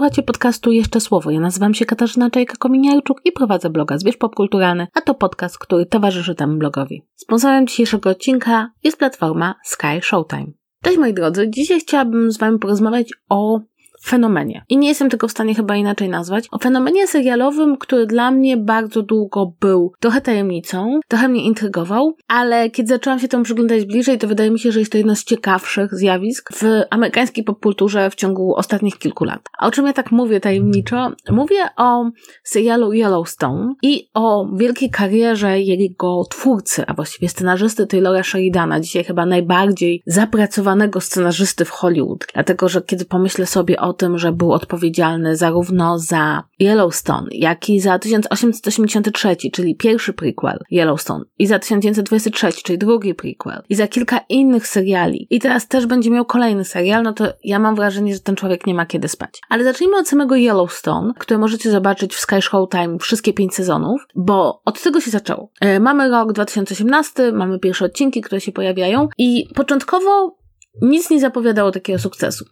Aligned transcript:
Słuchajcie 0.00 0.22
podcastu 0.22 0.72
Jeszcze 0.72 1.00
Słowo. 1.00 1.30
Ja 1.30 1.40
nazywam 1.40 1.74
się 1.74 1.84
Katarzyna 1.84 2.30
Czajka-Kominiarczuk 2.30 3.14
i 3.24 3.32
prowadzę 3.32 3.70
bloga 3.70 3.98
Zwierz 3.98 4.16
Popkulturalny, 4.16 4.86
a 4.94 5.00
to 5.00 5.14
podcast, 5.14 5.58
który 5.58 5.86
towarzyszy 5.86 6.34
temu 6.34 6.58
blogowi. 6.58 7.02
Sponsorem 7.16 7.66
dzisiejszego 7.66 8.10
odcinka 8.10 8.70
jest 8.84 8.98
platforma 8.98 9.54
Sky 9.64 10.00
Showtime. 10.02 10.46
Cześć 10.82 10.98
moi 10.98 11.14
drodzy, 11.14 11.50
dzisiaj 11.50 11.80
chciałabym 11.80 12.32
z 12.32 12.38
Wami 12.38 12.58
porozmawiać 12.58 13.12
o 13.28 13.60
fenomenie. 14.04 14.64
I 14.68 14.76
nie 14.76 14.88
jestem 14.88 15.10
tego 15.10 15.28
w 15.28 15.30
stanie 15.30 15.54
chyba 15.54 15.76
inaczej 15.76 16.08
nazwać. 16.08 16.48
O 16.50 16.58
fenomenie 16.58 17.06
serialowym, 17.06 17.76
który 17.76 18.06
dla 18.06 18.30
mnie 18.30 18.56
bardzo 18.56 19.02
długo 19.02 19.52
był 19.60 19.92
trochę 20.00 20.20
tajemnicą, 20.20 21.00
trochę 21.08 21.28
mnie 21.28 21.44
intrygował, 21.44 22.16
ale 22.28 22.70
kiedy 22.70 22.88
zaczęłam 22.88 23.18
się 23.18 23.28
temu 23.28 23.44
przyglądać 23.44 23.84
bliżej, 23.84 24.18
to 24.18 24.28
wydaje 24.28 24.50
mi 24.50 24.58
się, 24.58 24.72
że 24.72 24.78
jest 24.78 24.92
to 24.92 24.98
jedno 24.98 25.16
z 25.16 25.24
ciekawszych 25.24 25.94
zjawisk 25.94 26.52
w 26.52 26.64
amerykańskiej 26.90 27.44
popkulturze 27.44 28.10
w 28.10 28.14
ciągu 28.14 28.54
ostatnich 28.54 28.98
kilku 28.98 29.24
lat. 29.24 29.40
A 29.58 29.66
o 29.66 29.70
czym 29.70 29.86
ja 29.86 29.92
tak 29.92 30.12
mówię 30.12 30.40
tajemniczo? 30.40 31.12
Mówię 31.30 31.68
o 31.76 32.10
serialu 32.44 32.92
Yellowstone 32.92 33.74
i 33.82 34.08
o 34.14 34.48
wielkiej 34.56 34.90
karierze 34.90 35.60
jego 35.60 36.24
twórcy, 36.30 36.84
a 36.86 36.94
właściwie 36.94 37.28
scenarzysty 37.28 37.86
Taylora 37.86 38.22
Sheridana, 38.22 38.80
dzisiaj 38.80 39.04
chyba 39.04 39.26
najbardziej 39.26 40.02
zapracowanego 40.06 41.00
scenarzysty 41.00 41.64
w 41.64 41.70
Hollywood. 41.70 42.26
Dlatego, 42.34 42.68
że 42.68 42.82
kiedy 42.82 43.04
pomyślę 43.04 43.46
sobie 43.46 43.80
o 43.80 43.89
o 43.90 43.92
tym, 43.92 44.18
że 44.18 44.32
był 44.32 44.52
odpowiedzialny 44.52 45.36
zarówno 45.36 45.98
za 45.98 46.42
Yellowstone, 46.60 47.28
jak 47.30 47.68
i 47.68 47.80
za 47.80 47.98
1883, 47.98 49.36
czyli 49.52 49.76
pierwszy 49.76 50.12
prequel 50.12 50.58
Yellowstone, 50.70 51.24
i 51.38 51.46
za 51.46 51.58
1923, 51.58 52.52
czyli 52.52 52.78
drugi 52.78 53.14
prequel, 53.14 53.62
i 53.68 53.74
za 53.74 53.88
kilka 53.88 54.20
innych 54.28 54.66
seriali. 54.66 55.26
I 55.30 55.38
teraz 55.38 55.68
też 55.68 55.86
będzie 55.86 56.10
miał 56.10 56.24
kolejny 56.24 56.64
serial, 56.64 57.02
no 57.02 57.12
to 57.12 57.24
ja 57.44 57.58
mam 57.58 57.74
wrażenie, 57.74 58.14
że 58.14 58.20
ten 58.20 58.36
człowiek 58.36 58.66
nie 58.66 58.74
ma 58.74 58.86
kiedy 58.86 59.08
spać. 59.08 59.40
Ale 59.48 59.64
zacznijmy 59.64 59.96
od 59.96 60.08
samego 60.08 60.36
Yellowstone, 60.36 61.12
które 61.18 61.38
możecie 61.38 61.70
zobaczyć 61.70 62.14
w 62.14 62.20
Sky 62.20 62.42
Showtime 62.42 62.98
wszystkie 62.98 63.32
pięć 63.32 63.54
sezonów, 63.54 64.06
bo 64.14 64.62
od 64.64 64.82
tego 64.82 65.00
się 65.00 65.10
zaczęło. 65.10 65.50
E, 65.60 65.80
mamy 65.80 66.08
rok 66.08 66.32
2018, 66.32 67.32
mamy 67.32 67.58
pierwsze 67.58 67.84
odcinki, 67.84 68.20
które 68.20 68.40
się 68.40 68.52
pojawiają 68.52 69.08
i 69.18 69.48
początkowo 69.54 70.39
nic 70.82 71.10
nie 71.10 71.20
zapowiadało 71.20 71.70
takiego 71.70 71.98
sukcesu. 71.98 72.44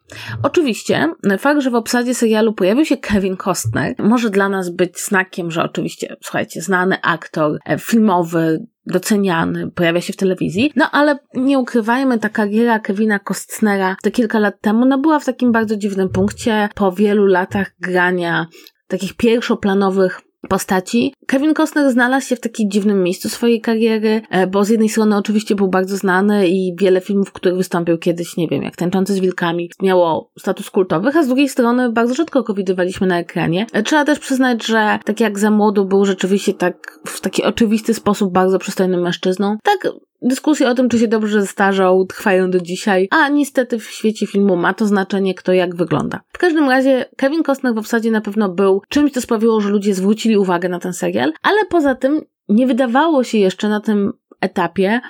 Oczywiście, 0.42 1.14
fakt, 1.38 1.60
że 1.60 1.70
w 1.70 1.74
obsadzie 1.74 2.14
serialu 2.14 2.52
pojawił 2.52 2.84
się 2.84 2.96
Kevin 2.96 3.36
Costner, 3.36 3.94
może 3.98 4.30
dla 4.30 4.48
nas 4.48 4.70
być 4.70 5.00
znakiem, 5.00 5.50
że 5.50 5.62
oczywiście, 5.62 6.16
słuchajcie, 6.22 6.62
znany 6.62 7.02
aktor 7.02 7.58
e, 7.64 7.78
filmowy, 7.78 8.66
doceniany, 8.86 9.70
pojawia 9.70 10.00
się 10.00 10.12
w 10.12 10.16
telewizji. 10.16 10.72
No 10.76 10.90
ale 10.90 11.18
nie 11.34 11.58
ukrywajmy, 11.58 12.18
ta 12.18 12.28
kariera 12.28 12.78
Kevina 12.78 13.18
Costnera 13.18 13.96
te 14.02 14.10
kilka 14.10 14.38
lat 14.38 14.60
temu, 14.60 14.84
no 14.84 14.98
była 14.98 15.18
w 15.18 15.24
takim 15.24 15.52
bardzo 15.52 15.76
dziwnym 15.76 16.08
punkcie. 16.08 16.68
Po 16.74 16.92
wielu 16.92 17.26
latach 17.26 17.70
grania 17.80 18.46
takich 18.88 19.16
pierwszoplanowych 19.16 20.20
postaci. 20.48 21.14
Kevin 21.26 21.54
Costner 21.54 21.90
znalazł 21.92 22.28
się 22.28 22.36
w 22.36 22.40
takim 22.40 22.70
dziwnym 22.70 23.02
miejscu 23.02 23.28
swojej 23.28 23.60
kariery, 23.60 24.22
e, 24.30 24.46
bo 24.46 24.64
z 24.64 24.68
jednej 24.68 24.88
strony 24.88 25.16
oczywiście 25.16 25.54
był 25.54 25.68
bardzo 25.68 25.96
znany 25.96 26.48
i 26.48 26.74
wiele 26.80 27.00
filmów, 27.00 27.28
w 27.28 27.32
których 27.32 27.56
wystąpił 27.56 27.98
kiedyś, 27.98 28.36
nie 28.36 28.48
wiem, 28.48 28.62
jak 28.62 28.76
Tańczący 28.76 29.14
z 29.14 29.20
Wilkami, 29.20 29.70
miało 29.82 30.32
status 30.38 30.70
kultowych, 30.70 31.16
a 31.16 31.22
z 31.22 31.26
drugiej 31.26 31.48
strony 31.48 31.92
bardzo 31.92 32.14
rzadko 32.14 32.42
go 32.42 32.54
widywaliśmy 32.54 33.06
na 33.06 33.18
ekranie. 33.18 33.66
E, 33.72 33.82
trzeba 33.82 34.04
też 34.04 34.18
przyznać, 34.18 34.66
że 34.66 34.98
tak 35.04 35.20
jak 35.20 35.38
za 35.38 35.50
młodu 35.50 35.84
był 35.84 36.04
rzeczywiście 36.04 36.54
tak 36.54 36.98
w 37.06 37.20
taki 37.20 37.44
oczywisty 37.44 37.94
sposób 37.94 38.32
bardzo 38.32 38.58
przystojnym 38.58 39.02
mężczyzną, 39.02 39.56
tak 39.62 39.92
Dyskusje 40.22 40.68
o 40.68 40.74
tym, 40.74 40.88
czy 40.88 40.98
się 40.98 41.08
dobrze 41.08 41.40
zestarzał, 41.40 42.06
trwają 42.06 42.50
do 42.50 42.60
dzisiaj, 42.60 43.08
a 43.10 43.28
niestety 43.28 43.78
w 43.78 43.90
świecie 43.90 44.26
filmu 44.26 44.56
ma 44.56 44.74
to 44.74 44.86
znaczenie, 44.86 45.34
kto 45.34 45.52
jak 45.52 45.76
wygląda. 45.76 46.20
W 46.32 46.38
każdym 46.38 46.68
razie 46.68 47.04
Kevin 47.16 47.42
Costner 47.42 47.74
w 47.74 47.78
obsadzie 47.78 48.10
na 48.10 48.20
pewno 48.20 48.48
był 48.48 48.82
czymś, 48.88 49.12
co 49.12 49.20
sprawiło, 49.20 49.60
że 49.60 49.68
ludzie 49.68 49.94
zwrócili 49.94 50.36
uwagę 50.36 50.68
na 50.68 50.78
ten 50.78 50.92
serial, 50.92 51.32
ale 51.42 51.64
poza 51.64 51.94
tym 51.94 52.20
nie 52.48 52.66
wydawało 52.66 53.24
się 53.24 53.38
jeszcze 53.38 53.68
na 53.68 53.80
tym 53.80 54.12
etapie, 54.40 55.00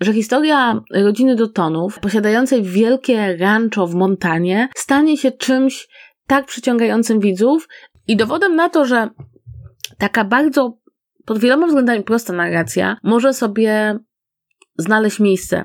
że 0.00 0.12
historia 0.12 0.80
rodziny 0.94 1.36
Dotonów, 1.36 1.98
posiadającej 1.98 2.62
wielkie 2.62 3.36
rancho 3.36 3.86
w 3.86 3.94
Montanie, 3.94 4.68
stanie 4.76 5.16
się 5.16 5.32
czymś 5.32 5.88
tak 6.26 6.46
przyciągającym 6.46 7.20
widzów 7.20 7.68
i 8.06 8.16
dowodem 8.16 8.56
na 8.56 8.68
to, 8.68 8.84
że 8.84 9.08
taka 9.98 10.24
bardzo 10.24 10.78
pod 11.24 11.38
wieloma 11.38 11.66
względami 11.66 12.02
prosta 12.02 12.32
narracja 12.32 12.96
może 13.02 13.34
sobie 13.34 13.98
znaleźć 14.78 15.20
miejsce 15.20 15.64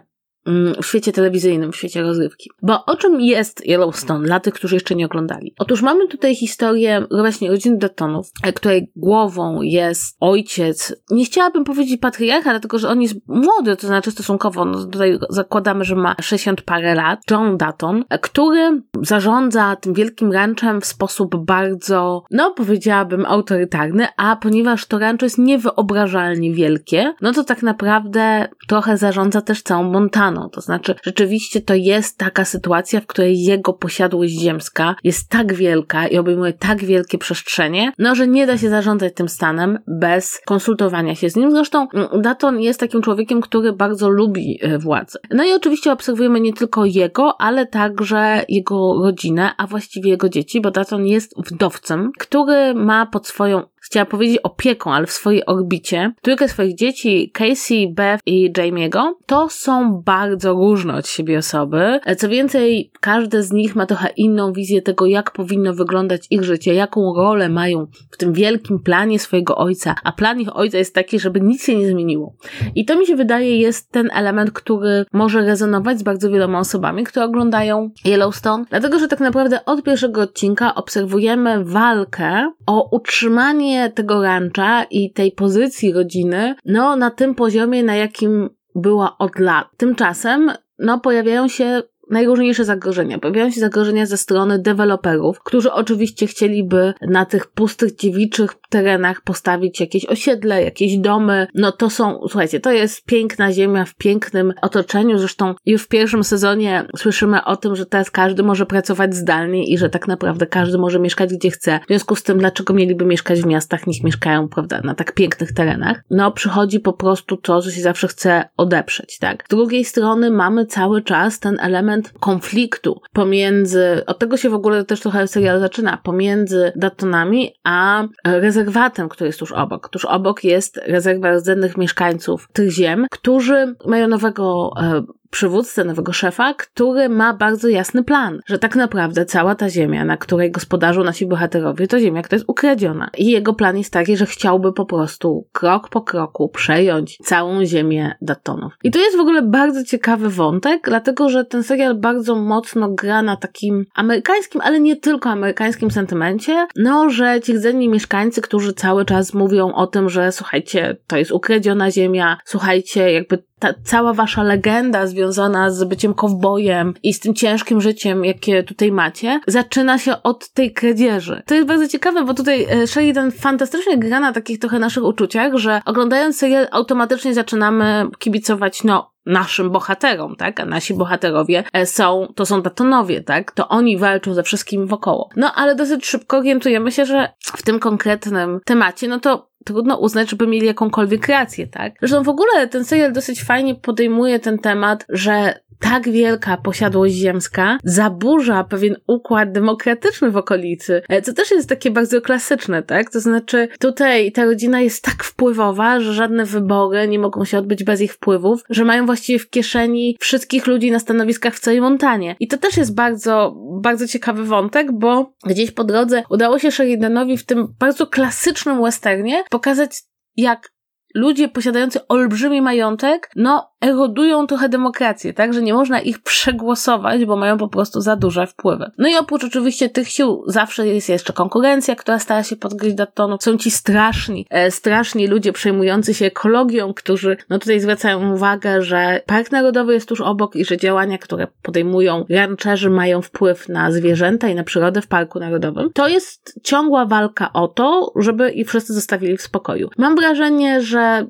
w 0.82 0.86
świecie 0.86 1.12
telewizyjnym, 1.12 1.72
w 1.72 1.76
świecie 1.76 2.02
rozrywki. 2.02 2.50
Bo 2.62 2.86
o 2.86 2.96
czym 2.96 3.22
jest 3.22 3.66
Yellowstone 3.66 4.26
dla 4.26 4.40
tych, 4.40 4.54
którzy 4.54 4.76
jeszcze 4.76 4.96
nie 4.96 5.06
oglądali? 5.06 5.54
Otóż 5.60 5.82
mamy 5.82 6.08
tutaj 6.08 6.36
historię 6.36 7.06
właśnie 7.12 7.50
rodziny 7.50 7.78
Duttonów, 7.78 8.32
e, 8.44 8.54
której 8.54 8.92
głową 8.96 9.62
jest 9.62 10.18
ojciec, 10.20 10.96
nie 11.12 11.26
chciałabym 11.26 11.64
powiedzieć 11.64 12.00
patriarcha, 12.02 12.50
dlatego 12.50 12.80
że 12.80 12.90
on 12.90 13.02
jest 13.02 13.16
młody, 13.28 13.76
to 13.76 13.88
znaczy 13.88 14.12
stosunkowo, 14.12 14.66
no 14.66 14.86
tutaj 14.86 15.20
zakładamy, 15.30 15.84
że 15.84 15.96
ma 15.96 16.16
60 16.22 16.62
parę 16.62 16.96
lat, 16.96 17.20
John 17.32 17.58
Dutton, 17.58 18.06
e, 18.10 18.20
który 18.20 18.82
zarządza 19.02 19.76
tym 19.76 19.94
wielkim 19.94 20.32
ranchem 20.32 20.82
w 20.82 20.86
sposób 20.86 21.46
bardzo, 21.46 22.24
no 22.32 22.52
powiedziałabym 22.52 23.26
autorytarny, 23.26 24.08
a 24.18 24.36
ponieważ 24.36 24.86
to 24.86 25.00
rancho 25.00 25.26
jest 25.26 25.38
niewyobrażalnie 25.38 26.54
wielkie, 26.54 27.14
no 27.22 27.34
to 27.34 27.44
tak 27.44 27.64
naprawdę 27.64 28.48
trochę 28.68 28.98
zarządza 28.98 29.42
też 29.42 29.62
całą 29.62 29.84
Montaną. 29.84 30.39
To 30.50 30.62
znaczy, 30.62 30.96
rzeczywiście 31.04 31.62
to 31.62 31.74
jest 31.74 32.18
taka 32.18 32.46
sytuacja, 32.46 33.02
w 33.02 33.08
której 33.08 33.44
jego 33.44 33.74
posiadłość 33.74 34.34
ziemska 34.34 34.96
jest 35.04 35.30
tak 35.30 35.54
wielka 35.54 36.08
i 36.08 36.18
obejmuje 36.18 36.54
tak 36.54 36.84
wielkie 36.86 37.18
przestrzenie, 37.18 37.92
no 37.98 38.16
że 38.16 38.28
nie 38.28 38.48
da 38.48 38.58
się 38.58 38.70
zarządzać 38.70 39.14
tym 39.14 39.30
stanem 39.30 39.80
bez 39.88 40.42
konsultowania 40.46 41.16
się 41.16 41.30
z 41.30 41.36
nim. 41.36 41.52
Zresztą 41.52 41.88
mm, 41.94 42.22
Daton 42.22 42.62
jest 42.62 42.80
takim 42.80 43.02
człowiekiem, 43.02 43.42
który 43.42 43.74
bardzo 43.74 44.10
lubi 44.10 44.60
e, 44.62 44.78
władzę. 44.78 45.20
No 45.30 45.44
i 45.44 45.54
oczywiście 45.54 45.92
obserwujemy 45.92 46.42
nie 46.42 46.54
tylko 46.54 46.86
jego, 46.86 47.42
ale 47.42 47.66
także 47.66 48.46
jego 48.50 49.04
rodzinę, 49.04 49.52
a 49.58 49.68
właściwie 49.68 50.10
jego 50.10 50.30
dzieci, 50.30 50.62
bo 50.62 50.72
Daton 50.72 51.08
jest 51.08 51.34
wdowcem, 51.38 52.12
który 52.20 52.74
ma 52.74 53.06
pod 53.06 53.28
swoją 53.28 53.64
chciała 53.82 54.06
powiedzieć 54.06 54.38
opieką, 54.44 54.94
ale 54.94 55.08
w 55.08 55.12
swojej 55.12 55.46
orbicie, 55.46 56.14
trójkę 56.22 56.48
swoich 56.48 56.76
dzieci, 56.76 57.32
Casey, 57.34 57.94
Beth 57.94 58.22
i 58.26 58.52
Jamie'ego, 58.52 59.12
to 59.26 59.50
są 59.50 60.02
bardzo 60.06 60.54
różne 60.54 60.96
od 60.96 61.08
siebie 61.08 61.38
osoby. 61.38 62.00
Co 62.18 62.30
więcej, 62.30 62.92
każde 63.00 63.44
z 63.44 63.52
nich 63.52 63.76
ma 63.76 63.86
trochę 63.86 64.10
inną 64.18 64.54
wizję 64.54 64.82
tego, 64.82 65.06
jak 65.06 65.32
powinno 65.32 65.74
wyglądać 65.74 66.28
ich 66.30 66.44
życie, 66.44 66.74
jaką 66.74 67.14
rolę 67.14 67.50
mają 67.50 67.88
w 68.12 68.18
tym 68.18 68.34
wielkim 68.34 68.80
planie 68.80 69.20
swojego 69.20 69.56
ojca, 69.56 69.96
a 70.04 70.12
plan 70.12 70.40
ich 70.40 70.56
ojca 70.56 70.78
jest 70.78 70.96
taki, 70.96 71.20
żeby 71.20 71.42
nic 71.42 71.66
się 71.66 71.76
nie 71.76 71.88
zmieniło. 71.88 72.34
I 72.76 72.86
to 72.86 73.00
mi 73.00 73.06
się 73.06 73.16
wydaje 73.16 73.58
jest 73.58 73.92
ten 73.92 74.10
element, 74.14 74.52
który 74.52 75.06
może 75.14 75.42
rezonować 75.42 76.00
z 76.00 76.04
bardzo 76.04 76.30
wieloma 76.30 76.60
osobami, 76.60 77.04
które 77.04 77.26
oglądają 77.26 77.90
Yellowstone, 78.06 78.66
dlatego, 78.70 79.00
że 79.00 79.08
tak 79.08 79.20
naprawdę 79.20 79.66
od 79.66 79.84
pierwszego 79.84 80.22
odcinka 80.22 80.76
obserwujemy 80.76 81.66
walkę 81.66 82.52
o 82.66 82.90
utrzymanie 82.96 83.69
tego 83.96 84.24
rancha 84.24 84.84
i 84.84 85.14
tej 85.14 85.32
pozycji 85.32 85.94
rodziny, 85.94 86.56
no 86.66 86.96
na 86.96 87.12
tym 87.12 87.36
poziomie, 87.36 87.84
na 87.84 87.96
jakim 87.96 88.50
była 88.76 89.18
od 89.18 89.40
lat. 89.40 89.68
Tymczasem, 89.78 90.52
no 90.80 91.00
pojawiają 91.00 91.48
się 91.48 91.82
najróżniejsze 92.10 92.66
zagrożenia. 92.66 93.20
Pojawiają 93.20 93.52
się 93.52 93.60
zagrożenia 93.60 94.06
ze 94.06 94.18
strony 94.18 94.60
deweloperów, 94.60 95.40
którzy 95.44 95.72
oczywiście 95.72 96.28
chcieliby 96.28 96.94
na 97.02 97.26
tych 97.26 97.48
pustych, 97.48 97.96
dziewiczych 97.96 98.52
terenach 98.70 99.22
postawić 99.22 99.80
jakieś 99.80 100.06
osiedle, 100.06 100.64
jakieś 100.64 100.98
domy. 100.98 101.48
No 101.56 101.72
to 101.72 101.90
są, 101.90 102.20
słuchajcie, 102.22 102.60
to 102.60 102.72
jest 102.72 103.06
piękna 103.06 103.52
ziemia 103.54 103.86
w 103.86 103.96
pięknym 103.96 104.54
otoczeniu. 104.62 105.18
Zresztą 105.18 105.56
już 105.66 105.84
w 105.84 105.88
pierwszym 105.88 106.24
sezonie 106.24 106.86
słyszymy 106.98 107.46
o 107.46 107.58
tym, 107.58 107.76
że 107.76 107.86
teraz 107.86 108.12
każdy 108.12 108.44
może 108.44 108.66
pracować 108.66 109.16
zdalnie 109.16 109.66
i 109.66 109.78
że 109.78 109.90
tak 109.90 110.08
naprawdę 110.08 110.48
każdy 110.48 110.78
może 110.78 111.00
mieszkać 111.00 111.34
gdzie 111.34 111.52
chce. 111.52 111.80
W 111.84 111.88
związku 111.88 112.16
z 112.16 112.24
tym, 112.24 112.38
dlaczego 112.38 112.74
mieliby 112.74 113.06
mieszkać 113.06 113.42
w 113.42 113.46
miastach, 113.46 113.88
niech 113.88 114.04
mieszkają, 114.04 114.48
prawda, 114.48 114.82
na 114.84 114.96
tak 114.96 115.14
pięknych 115.14 115.54
terenach? 115.54 116.04
No 116.10 116.32
przychodzi 116.32 116.80
po 116.80 116.94
prostu 116.94 117.38
to, 117.38 117.62
że 117.62 117.72
się 117.72 117.82
zawsze 117.82 118.08
chce 118.08 118.44
odeprzeć, 118.58 119.18
tak? 119.18 119.44
Z 119.46 119.50
drugiej 119.50 119.86
strony 119.86 120.32
mamy 120.32 120.66
cały 120.66 121.02
czas 121.02 121.40
ten 121.40 121.58
element 121.60 121.99
konfliktu 122.20 123.02
pomiędzy, 123.14 124.02
od 124.06 124.20
tego 124.20 124.38
się 124.38 124.50
w 124.50 124.54
ogóle 124.54 124.86
też 124.86 125.00
trochę 125.00 125.28
serial 125.28 125.60
zaczyna, 125.60 125.98
pomiędzy 126.04 126.72
Datonami 126.76 127.54
a 127.64 128.04
rezerwatem, 128.26 129.10
który 129.10 129.28
jest 129.28 129.40
tuż 129.40 129.52
obok. 129.52 129.90
Tuż 129.90 130.06
obok 130.06 130.44
jest 130.44 130.80
rezerwat 130.86 131.36
rdzennych 131.36 131.78
mieszkańców 131.78 132.48
tych 132.54 132.72
ziem, 132.72 133.06
którzy 133.12 133.76
mają 133.86 134.08
nowego 134.08 134.72
e, 134.82 135.04
przywódcę, 135.32 135.84
nowego 135.84 136.14
szefa, 136.14 136.54
który 136.54 137.10
ma 137.10 137.34
bardzo 137.34 137.68
jasny 137.68 138.04
plan, 138.04 138.40
że 138.46 138.60
tak 138.60 138.76
naprawdę 138.76 139.26
cała 139.26 139.56
ta 139.56 139.70
ziemia, 139.70 140.06
na 140.06 140.18
której 140.18 140.52
gospodarzą 140.52 141.04
nasi 141.04 141.26
bohaterowie, 141.26 141.88
to 141.88 142.00
ziemia, 142.00 142.22
która 142.22 142.36
jest 142.36 142.50
ukradziona. 142.50 143.10
I 143.18 143.32
jego 143.32 143.54
plan 143.54 143.78
jest 143.78 143.94
taki, 143.94 144.18
że 144.18 144.26
chciałby 144.26 144.74
po 144.74 144.86
prostu 144.86 145.48
krok 145.52 145.90
po 145.90 146.02
kroku 146.02 146.50
przejąć 146.50 147.18
całą 147.24 147.66
ziemię 147.66 148.16
Datonów. 148.22 148.74
I 148.84 148.92
to 148.92 149.00
jest 149.00 149.18
w 149.18 149.20
ogóle 149.20 149.42
bardzo 149.42 149.84
ciekawy 149.84 150.30
wątek, 150.30 150.82
dlatego 150.84 151.30
że 151.30 151.46
ten 151.46 151.64
serial 151.64 151.96
bardzo 151.96 152.36
mocno 152.36 152.90
gra 152.90 153.22
na 153.22 153.38
takim 153.38 153.86
amerykańskim, 153.96 154.62
ale 154.62 154.80
nie 154.80 154.96
tylko 154.96 155.30
amerykańskim 155.30 155.92
sentymencie, 155.92 156.68
no, 156.76 157.10
że 157.10 157.42
ci 157.42 157.54
rdzenni 157.54 157.90
mieszkańcy, 157.90 158.42
którzy 158.42 158.74
cały 158.74 159.06
czas 159.06 159.34
mówią 159.34 159.74
o 159.74 159.88
tym, 159.88 160.10
że 160.10 160.32
słuchajcie, 160.32 160.98
to 161.08 161.18
jest 161.18 161.32
ukradziona 161.32 161.92
ziemia, 161.92 162.38
słuchajcie, 162.46 163.12
jakby 163.12 163.44
ta 163.60 163.74
cała 163.84 164.14
wasza 164.14 164.44
legenda 164.44 165.08
związana 165.08 165.72
z 165.72 165.84
byciem 165.84 166.14
kowbojem 166.14 166.94
i 167.04 167.14
z 167.14 167.20
tym 167.20 167.34
ciężkim 167.34 167.82
życiem, 167.82 168.26
jakie 168.26 168.64
tutaj 168.64 168.92
macie, 168.92 169.40
zaczyna 169.48 169.98
się 169.98 170.24
od 170.24 170.50
tej 170.50 170.74
kradzieży. 170.74 171.44
To 171.46 171.56
jest 171.56 171.68
bardzo 171.68 171.88
ciekawe, 171.88 172.24
bo 172.24 172.34
tutaj 172.34 172.68
e, 172.70 172.88
Sheridan 172.88 173.32
fantastycznie 173.32 173.98
gra 173.98 174.20
na 174.20 174.34
takich 174.34 174.60
trochę 174.60 174.80
naszych 174.80 175.04
uczuciach, 175.04 175.56
że 175.56 175.82
oglądając 175.86 176.38
serial 176.38 176.68
automatycznie 176.72 177.34
zaczynamy 177.34 178.06
kibicować, 178.20 178.84
no, 178.84 179.12
naszym 179.26 179.70
bohaterom, 179.70 180.36
tak? 180.36 180.60
A 180.60 180.66
nasi 180.66 180.94
bohaterowie 180.94 181.64
e, 181.74 181.86
są, 181.86 182.28
to 182.36 182.46
są 182.46 182.62
Datonowie, 182.62 183.24
tak? 183.24 183.52
To 183.52 183.68
oni 183.68 183.98
walczą 183.98 184.34
ze 184.34 184.44
wszystkim 184.44 184.88
wokoło. 184.88 185.30
No, 185.36 185.54
ale 185.56 185.76
dosyć 185.76 186.06
szybko 186.06 186.38
orientujemy 186.38 186.92
się, 186.92 187.06
że 187.06 187.30
w 187.40 187.64
tym 187.64 187.80
konkretnym 187.80 188.60
temacie, 188.66 189.08
no 189.08 189.20
to 189.20 189.49
trudno 189.66 189.98
uznać, 189.98 190.30
żeby 190.30 190.48
mieli 190.48 190.66
jakąkolwiek 190.66 191.28
rację, 191.28 191.68
tak? 191.68 191.94
Zresztą 192.00 192.24
w 192.24 192.30
ogóle 192.30 192.68
ten 192.68 192.86
serial 192.86 193.14
dosyć 193.14 193.44
fajnie 193.44 193.76
podejmuje 193.76 194.40
ten 194.40 194.60
temat, 194.60 195.06
że 195.10 195.60
tak 195.80 196.10
wielka 196.10 196.58
posiadłość 196.58 197.16
ziemska 197.16 197.78
zaburza 197.84 198.64
pewien 198.64 198.96
układ 199.08 199.52
demokratyczny 199.52 200.32
w 200.32 200.38
okolicy, 200.38 201.02
e, 201.10 201.22
co 201.22 201.34
też 201.34 201.52
jest 201.52 201.70
takie 201.70 201.92
bardzo 201.92 202.22
klasyczne, 202.22 202.84
tak? 202.84 203.12
To 203.12 203.20
znaczy, 203.20 203.68
tutaj 203.80 204.32
ta 204.32 204.46
rodzina 204.46 204.82
jest 204.82 205.04
tak 205.04 205.24
wpływowa, 205.24 206.00
że 206.00 206.14
żadne 206.14 206.46
wybory 206.46 207.08
nie 207.08 207.20
mogą 207.20 207.46
się 207.46 207.58
odbyć 207.58 207.84
bez 207.84 208.02
ich 208.02 208.14
wpływów, 208.14 208.64
że 208.70 208.86
mają 208.86 209.06
właściwie 209.06 209.40
w 209.40 209.50
kieszeni 209.50 210.18
wszystkich 210.20 210.68
ludzi 210.68 210.92
na 210.92 211.00
stanowiskach 211.00 211.56
w 211.56 211.60
całej 211.60 211.82
Montanie. 211.82 212.36
I 212.40 212.48
to 212.48 212.58
też 212.58 212.78
jest 212.78 212.96
bardzo, 212.96 213.56
bardzo 213.82 214.08
ciekawy 214.08 214.44
wątek, 214.44 214.92
bo 214.92 215.34
gdzieś 215.46 215.72
po 215.72 215.84
drodze 215.84 216.24
udało 216.30 216.60
się 216.60 216.72
Sheridanowi 216.72 217.38
w 217.38 217.46
tym 217.46 217.68
bardzo 217.80 218.08
klasycznym 218.08 218.84
westernie 218.84 219.44
pokazać, 219.50 219.92
jak 220.38 220.72
ludzie 221.16 221.50
posiadający 221.50 222.08
olbrzymi 222.08 222.62
majątek, 222.62 223.32
no, 223.36 223.72
erodują 223.82 224.48
trochę 224.48 224.70
demokrację, 224.70 225.34
tak? 225.34 225.54
Że 225.54 225.62
nie 225.62 225.74
można 225.74 226.02
ich 226.02 226.20
przegłosować, 226.20 227.26
bo 227.26 227.36
mają 227.36 227.58
po 227.58 227.68
prostu 227.68 228.02
za 228.02 228.16
duże 228.16 228.48
wpływy. 228.48 228.92
No 228.98 229.10
i 229.10 229.16
oprócz 229.16 229.44
oczywiście 229.44 229.90
tych 229.90 230.10
sił 230.10 230.44
zawsze 230.48 230.88
jest 230.88 231.10
jeszcze 231.10 231.34
konkurencja, 231.34 231.96
która 231.96 232.20
stara 232.20 232.44
się 232.44 232.56
podgryźć 232.56 232.96
do 232.96 233.06
tonu. 233.06 233.38
Są 233.42 233.58
ci 233.58 233.72
straszni, 233.72 234.46
e, 234.50 234.72
straszni 234.72 235.28
ludzie 235.28 235.54
przejmujący 235.54 236.14
się 236.14 236.26
ekologią, 236.26 236.94
którzy, 236.94 237.38
no 237.50 237.60
tutaj 237.60 237.80
zwracają 237.80 238.34
uwagę, 238.34 238.82
że 238.82 239.22
Park 239.26 239.52
Narodowy 239.52 239.94
jest 239.94 240.10
tuż 240.10 240.22
obok 240.22 240.56
i 240.56 240.66
że 240.66 240.78
działania, 240.78 241.18
które 241.18 241.48
podejmują 241.62 242.26
rancherzy 242.30 242.90
mają 242.90 243.22
wpływ 243.22 243.70
na 243.70 243.92
zwierzęta 243.92 244.48
i 244.48 244.56
na 244.56 244.64
przyrodę 244.64 245.02
w 245.02 245.08
Parku 245.08 245.40
Narodowym. 245.40 245.90
To 245.94 246.08
jest 246.08 246.60
ciągła 246.64 247.06
walka 247.06 247.54
o 247.54 247.68
to, 247.68 248.12
żeby 248.16 248.52
ich 248.52 248.68
wszyscy 248.68 248.94
zostawili 248.94 249.38
w 249.38 249.42
spokoju. 249.42 249.90
Mam 249.98 250.16
wrażenie, 250.16 250.82
że 250.82 251.26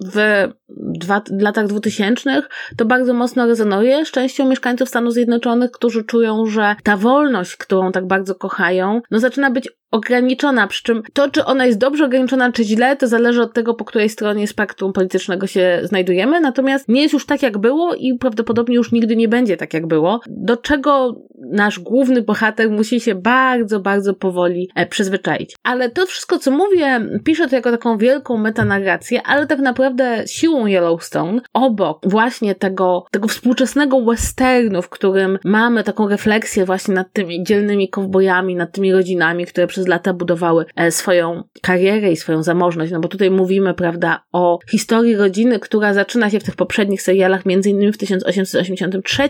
w 0.00 0.48
dwa, 0.68 1.22
latach 1.40 1.66
dwutysięcznych 1.66 2.48
to 2.76 2.84
bardzo 2.84 3.14
mocno 3.14 3.46
rezonuje 3.46 4.04
z 4.04 4.10
częścią 4.10 4.48
mieszkańców 4.48 4.88
Stanów 4.88 5.12
Zjednoczonych, 5.12 5.70
którzy 5.70 6.04
czują, 6.04 6.46
że 6.46 6.76
ta 6.82 6.96
wolność, 6.96 7.56
którą 7.56 7.92
tak 7.92 8.06
bardzo 8.06 8.34
kochają, 8.34 9.00
no 9.10 9.18
zaczyna 9.18 9.50
być 9.50 9.68
ograniczona, 9.94 10.66
przy 10.66 10.82
czym 10.82 11.02
to, 11.12 11.30
czy 11.30 11.44
ona 11.44 11.66
jest 11.66 11.78
dobrze 11.78 12.04
ograniczona, 12.04 12.52
czy 12.52 12.64
źle, 12.64 12.96
to 12.96 13.08
zależy 13.08 13.42
od 13.42 13.52
tego, 13.52 13.74
po 13.74 13.84
której 13.84 14.08
stronie 14.08 14.48
spektrum 14.48 14.92
politycznego 14.92 15.46
się 15.46 15.80
znajdujemy, 15.82 16.40
natomiast 16.40 16.88
nie 16.88 17.02
jest 17.02 17.14
już 17.14 17.26
tak, 17.26 17.42
jak 17.42 17.58
było 17.58 17.94
i 17.94 18.18
prawdopodobnie 18.18 18.76
już 18.76 18.92
nigdy 18.92 19.16
nie 19.16 19.28
będzie 19.28 19.56
tak, 19.56 19.74
jak 19.74 19.86
było, 19.86 20.20
do 20.26 20.56
czego 20.56 21.20
nasz 21.50 21.80
główny 21.80 22.22
bohater 22.22 22.70
musi 22.70 23.00
się 23.00 23.14
bardzo, 23.14 23.80
bardzo 23.80 24.14
powoli 24.14 24.70
e, 24.74 24.86
przyzwyczaić. 24.86 25.56
Ale 25.62 25.90
to 25.90 26.06
wszystko, 26.06 26.38
co 26.38 26.50
mówię, 26.50 27.00
piszę 27.24 27.48
to 27.48 27.56
jako 27.56 27.70
taką 27.70 27.98
wielką 27.98 28.36
metanarrację, 28.38 29.22
ale 29.22 29.46
tak 29.46 29.58
naprawdę 29.58 30.24
siłą 30.26 30.63
Yellowstone, 30.66 31.40
obok 31.52 32.00
właśnie 32.02 32.54
tego, 32.54 33.04
tego 33.10 33.28
współczesnego 33.28 34.00
westernu, 34.00 34.82
w 34.82 34.88
którym 34.88 35.38
mamy 35.44 35.84
taką 35.84 36.08
refleksję 36.08 36.64
właśnie 36.64 36.94
nad 36.94 37.12
tymi 37.12 37.44
dzielnymi 37.44 37.88
kowbojami, 37.88 38.54
nad 38.54 38.72
tymi 38.72 38.92
rodzinami, 38.92 39.46
które 39.46 39.66
przez 39.66 39.88
lata 39.88 40.12
budowały 40.12 40.66
e, 40.76 40.90
swoją 40.90 41.42
karierę 41.62 42.12
i 42.12 42.16
swoją 42.16 42.42
zamożność, 42.42 42.92
no 42.92 43.00
bo 43.00 43.08
tutaj 43.08 43.30
mówimy, 43.30 43.74
prawda, 43.74 44.24
o 44.32 44.58
historii 44.70 45.16
rodziny, 45.16 45.58
która 45.58 45.94
zaczyna 45.94 46.30
się 46.30 46.40
w 46.40 46.44
tych 46.44 46.56
poprzednich 46.56 47.02
serialach, 47.02 47.46
między 47.46 47.70
innymi 47.70 47.92
w 47.92 47.98
1883, 47.98 49.28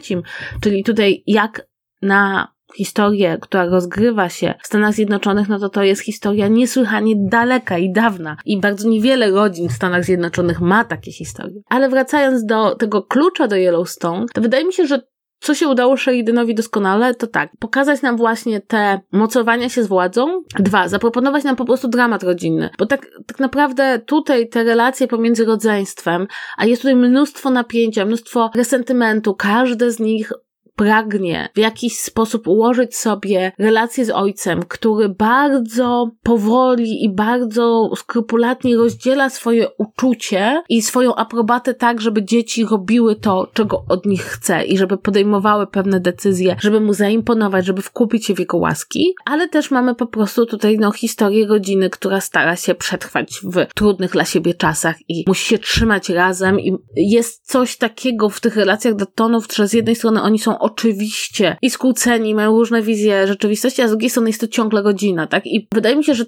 czyli 0.60 0.84
tutaj 0.84 1.22
jak 1.26 1.66
na 2.02 2.53
historię, 2.76 3.38
która 3.40 3.64
rozgrywa 3.64 4.28
się 4.28 4.54
w 4.62 4.66
Stanach 4.66 4.94
Zjednoczonych, 4.94 5.48
no 5.48 5.58
to 5.58 5.68
to 5.68 5.82
jest 5.82 6.02
historia 6.02 6.48
niesłychanie 6.48 7.14
daleka 7.16 7.78
i 7.78 7.92
dawna. 7.92 8.36
I 8.44 8.60
bardzo 8.60 8.88
niewiele 8.88 9.30
rodzin 9.30 9.68
w 9.68 9.72
Stanach 9.72 10.04
Zjednoczonych 10.04 10.60
ma 10.60 10.84
takie 10.84 11.12
historie. 11.12 11.60
Ale 11.68 11.88
wracając 11.88 12.44
do 12.44 12.74
tego 12.74 13.02
klucza 13.02 13.48
do 13.48 13.56
Yellowstone, 13.56 14.26
to 14.34 14.40
wydaje 14.40 14.64
mi 14.64 14.72
się, 14.72 14.86
że 14.86 15.00
co 15.44 15.54
się 15.54 15.68
udało 15.68 15.96
Sheridanowi 15.96 16.54
doskonale, 16.54 17.14
to 17.14 17.26
tak, 17.26 17.50
pokazać 17.58 18.02
nam 18.02 18.16
właśnie 18.16 18.60
te 18.60 19.00
mocowania 19.12 19.68
się 19.68 19.82
z 19.82 19.86
władzą. 19.86 20.42
Dwa, 20.58 20.88
zaproponować 20.88 21.44
nam 21.44 21.56
po 21.56 21.64
prostu 21.64 21.88
dramat 21.88 22.22
rodzinny. 22.22 22.70
Bo 22.78 22.86
tak, 22.86 23.06
tak 23.26 23.40
naprawdę 23.40 23.98
tutaj 24.06 24.48
te 24.48 24.64
relacje 24.64 25.08
pomiędzy 25.08 25.44
rodzeństwem, 25.44 26.26
a 26.56 26.66
jest 26.66 26.82
tutaj 26.82 26.96
mnóstwo 26.96 27.50
napięcia, 27.50 28.04
mnóstwo 28.04 28.50
resentymentu, 28.54 29.34
każde 29.34 29.90
z 29.90 30.00
nich 30.00 30.32
pragnie 30.76 31.48
w 31.54 31.58
jakiś 31.58 31.98
sposób 31.98 32.48
ułożyć 32.48 32.96
sobie 32.96 33.52
relację 33.58 34.04
z 34.04 34.10
ojcem, 34.10 34.62
który 34.68 35.08
bardzo 35.08 36.10
powoli 36.22 37.04
i 37.04 37.14
bardzo 37.14 37.90
skrupulatnie 37.96 38.76
rozdziela 38.76 39.30
swoje 39.30 39.68
uczucie 39.78 40.62
i 40.68 40.82
swoją 40.82 41.14
aprobatę 41.14 41.74
tak, 41.74 42.00
żeby 42.00 42.24
dzieci 42.24 42.64
robiły 42.64 43.16
to, 43.16 43.50
czego 43.52 43.84
od 43.88 44.06
nich 44.06 44.22
chce 44.22 44.64
i 44.64 44.78
żeby 44.78 44.96
podejmowały 44.98 45.66
pewne 45.66 46.00
decyzje, 46.00 46.56
żeby 46.60 46.80
mu 46.80 46.94
zaimponować, 46.94 47.66
żeby 47.66 47.82
wkupić 47.82 48.26
się 48.26 48.34
w 48.34 48.38
jego 48.38 48.58
łaski, 48.58 49.14
ale 49.24 49.48
też 49.48 49.70
mamy 49.70 49.94
po 49.94 50.06
prostu 50.06 50.46
tutaj 50.46 50.78
no 50.78 50.92
historię 50.92 51.46
rodziny, 51.46 51.90
która 51.90 52.20
stara 52.20 52.56
się 52.56 52.74
przetrwać 52.74 53.40
w 53.42 53.74
trudnych 53.74 54.10
dla 54.10 54.24
siebie 54.24 54.54
czasach 54.54 54.96
i 55.08 55.24
musi 55.26 55.48
się 55.48 55.58
trzymać 55.58 56.08
razem 56.08 56.60
i 56.60 56.76
jest 56.96 57.50
coś 57.50 57.76
takiego 57.76 58.28
w 58.28 58.40
tych 58.40 58.56
relacjach 58.56 58.94
Daltonów, 58.94 59.46
że 59.54 59.68
z 59.68 59.72
jednej 59.72 59.96
strony 59.96 60.22
oni 60.22 60.38
są 60.38 60.58
oczywiście 60.64 61.56
i 61.62 61.70
skłóceni, 61.70 62.34
mają 62.34 62.50
różne 62.50 62.82
wizje 62.82 63.26
rzeczywistości, 63.26 63.82
a 63.82 63.86
z 63.88 63.90
drugiej 63.90 64.10
strony 64.10 64.28
jest 64.28 64.40
to 64.40 64.48
ciągle 64.48 64.82
godzina, 64.82 65.26
tak? 65.26 65.46
I 65.46 65.68
wydaje 65.74 65.96
mi 65.96 66.04
się, 66.04 66.14
że 66.14 66.24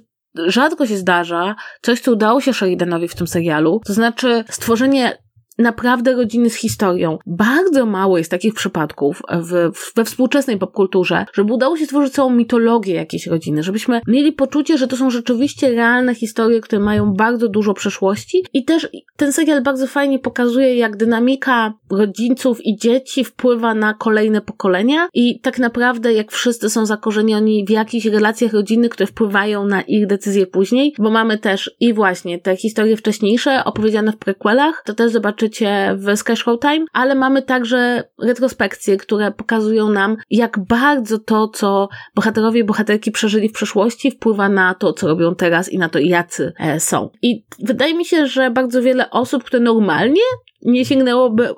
rzadko 0.46 0.86
się 0.86 0.96
zdarza 0.96 1.56
coś, 1.82 2.00
co 2.00 2.12
udało 2.12 2.40
się 2.40 2.54
Sheridanowi 2.54 3.08
w 3.08 3.14
tym 3.14 3.26
serialu, 3.26 3.80
to 3.86 3.92
znaczy 3.92 4.44
stworzenie 4.50 5.18
naprawdę 5.58 6.14
rodziny 6.14 6.50
z 6.50 6.54
historią. 6.54 7.18
Bardzo 7.26 7.86
mało 7.86 8.18
jest 8.18 8.30
takich 8.30 8.54
przypadków 8.54 9.22
w, 9.32 9.72
we 9.96 10.04
współczesnej 10.04 10.58
popkulturze, 10.58 11.26
żeby 11.34 11.52
udało 11.52 11.76
się 11.76 11.84
stworzyć 11.84 12.12
całą 12.12 12.30
mitologię 12.30 12.94
jakiejś 12.94 13.26
rodziny, 13.26 13.62
żebyśmy 13.62 14.00
mieli 14.06 14.32
poczucie, 14.32 14.78
że 14.78 14.88
to 14.88 14.96
są 14.96 15.10
rzeczywiście 15.10 15.70
realne 15.70 16.14
historie, 16.14 16.60
które 16.60 16.82
mają 16.82 17.12
bardzo 17.12 17.48
dużo 17.48 17.74
przeszłości 17.74 18.44
i 18.52 18.64
też 18.64 18.88
ten 19.16 19.32
serial 19.32 19.62
bardzo 19.62 19.86
fajnie 19.86 20.18
pokazuje, 20.18 20.76
jak 20.76 20.96
dynamika 20.96 21.74
rodziców 21.90 22.66
i 22.66 22.76
dzieci 22.76 23.24
wpływa 23.24 23.74
na 23.74 23.94
kolejne 23.94 24.40
pokolenia 24.40 25.08
i 25.14 25.40
tak 25.40 25.58
naprawdę 25.58 26.12
jak 26.12 26.32
wszyscy 26.32 26.70
są 26.70 26.86
zakorzenioni 26.86 27.64
w 27.64 27.70
jakichś 27.70 28.06
relacjach 28.06 28.52
rodziny, 28.52 28.88
które 28.88 29.06
wpływają 29.06 29.66
na 29.66 29.82
ich 29.82 30.06
decyzje 30.06 30.46
później, 30.46 30.94
bo 30.98 31.10
mamy 31.10 31.38
też 31.38 31.70
i 31.80 31.94
właśnie 31.94 32.38
te 32.38 32.56
historie 32.56 32.96
wcześniejsze 32.96 33.64
opowiedziane 33.64 34.12
w 34.12 34.16
prequelach, 34.16 34.82
to 34.86 34.94
też 34.94 35.12
zobaczyć 35.12 35.45
zobaczycie 35.46 35.96
w 35.96 36.16
Sky 36.16 36.36
Showtime, 36.36 36.86
ale 36.92 37.14
mamy 37.14 37.42
także 37.42 38.04
retrospekcje, 38.18 38.96
które 38.96 39.32
pokazują 39.32 39.90
nam, 39.90 40.16
jak 40.30 40.58
bardzo 40.58 41.18
to, 41.18 41.48
co 41.48 41.88
bohaterowie 42.14 42.60
i 42.60 42.64
bohaterki 42.64 43.10
przeżyli 43.10 43.48
w 43.48 43.52
przeszłości, 43.52 44.10
wpływa 44.10 44.48
na 44.48 44.74
to, 44.74 44.92
co 44.92 45.08
robią 45.08 45.34
teraz 45.34 45.72
i 45.72 45.78
na 45.78 45.88
to, 45.88 45.98
jacy 45.98 46.52
e, 46.58 46.80
są. 46.80 47.10
I 47.22 47.44
wydaje 47.58 47.94
mi 47.94 48.04
się, 48.04 48.26
że 48.26 48.50
bardzo 48.50 48.82
wiele 48.82 49.10
osób, 49.10 49.44
które 49.44 49.60
normalnie 49.60 50.22
nie 50.62 50.84
sięgnęłoby 50.84 51.54